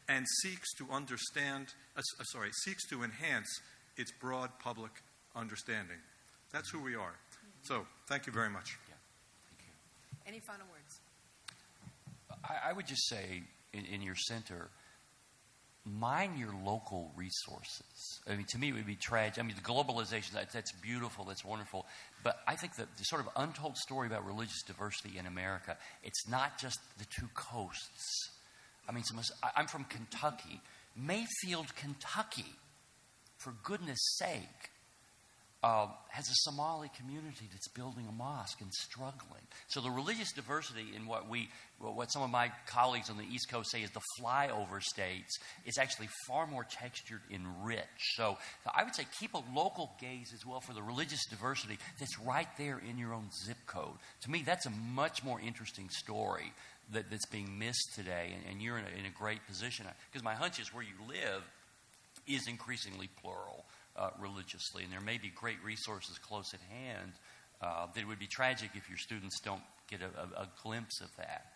[0.10, 3.48] and seeks to understand, uh, sorry, seeks to enhance
[3.96, 4.92] its broad public
[5.34, 5.98] understanding.
[6.52, 7.16] That's who we are.
[7.64, 8.78] So, thank you very much.
[8.90, 8.96] Yeah,
[9.50, 10.28] thank you.
[10.28, 11.00] Any final words?
[12.44, 14.70] I, I would just say in, in your center,
[15.86, 18.20] mine your local resources.
[18.28, 19.44] I mean, to me, it would be tragic.
[19.44, 21.86] I mean, the globalization, that, that's beautiful, that's wonderful.
[22.24, 26.28] But I think that the sort of untold story about religious diversity in America, it's
[26.28, 28.30] not just the two coasts.
[28.90, 29.04] I mean,
[29.56, 30.62] I'm from Kentucky.
[30.96, 32.56] Mayfield, Kentucky,
[33.38, 34.72] for goodness sake
[35.66, 39.42] uh, has a Somali community that's building a mosque and struggling.
[39.68, 41.50] So the religious diversity in what we,
[41.80, 45.80] what some of my colleagues on the East Coast say is the flyover states, is
[45.80, 47.80] actually far more textured and rich.
[48.14, 51.80] So, so I would say keep a local gaze as well for the religious diversity
[52.00, 53.98] that's right there in your own zip code.
[54.22, 56.54] To me, that's a much more interesting story
[56.94, 60.24] that, that's being missed today, and, and you're in a, in a great position because
[60.24, 61.42] my hunch is where you live
[62.28, 63.66] is increasingly plural
[63.98, 64.84] uh, religiously.
[64.84, 67.14] And there may be great resources close at hand
[67.62, 71.02] uh, that it would be tragic if your students don't get a, a, a glimpse
[71.02, 71.52] of that.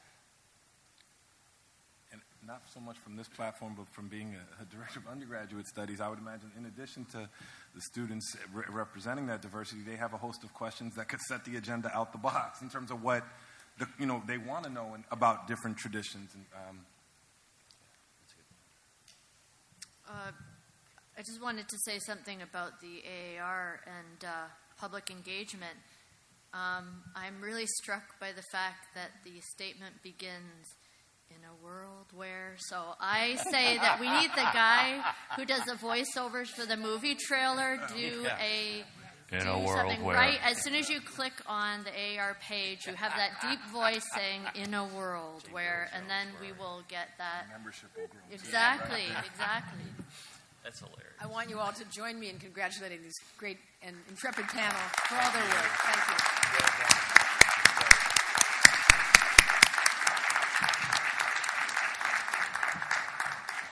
[2.12, 5.68] And not so much from this platform, but from being a, a, director of undergraduate
[5.68, 7.30] studies, I would imagine, in addition to
[7.76, 11.46] the students re- representing that diversity, they have a host of questions that could set
[11.46, 13.24] the agenda out the box in terms of what
[13.78, 16.32] the, you know they want to know in, about different traditions.
[16.34, 16.80] And, um,
[20.10, 20.32] uh,
[21.20, 24.48] I just wanted to say something about the AAR and uh,
[24.80, 25.76] public engagement.
[26.54, 30.78] Um, I'm really struck by the fact that the statement begins
[31.30, 32.56] in a world where.
[32.70, 35.04] So I say that we need the guy
[35.36, 38.86] who does the voiceovers for the movie trailer do a.
[39.32, 40.16] In do a world something where.
[40.16, 44.08] right as soon as you click on the AAR page, you have that deep voice
[44.16, 47.46] saying "in a world where," and then we will get that.
[47.52, 48.22] membership will grow.
[48.32, 49.84] Exactly, exactly.
[50.70, 51.18] That's hilarious.
[51.20, 55.16] I want you all to join me in congratulating this great and intrepid panel for
[55.16, 55.66] all their work.
[55.82, 57.19] Thank you.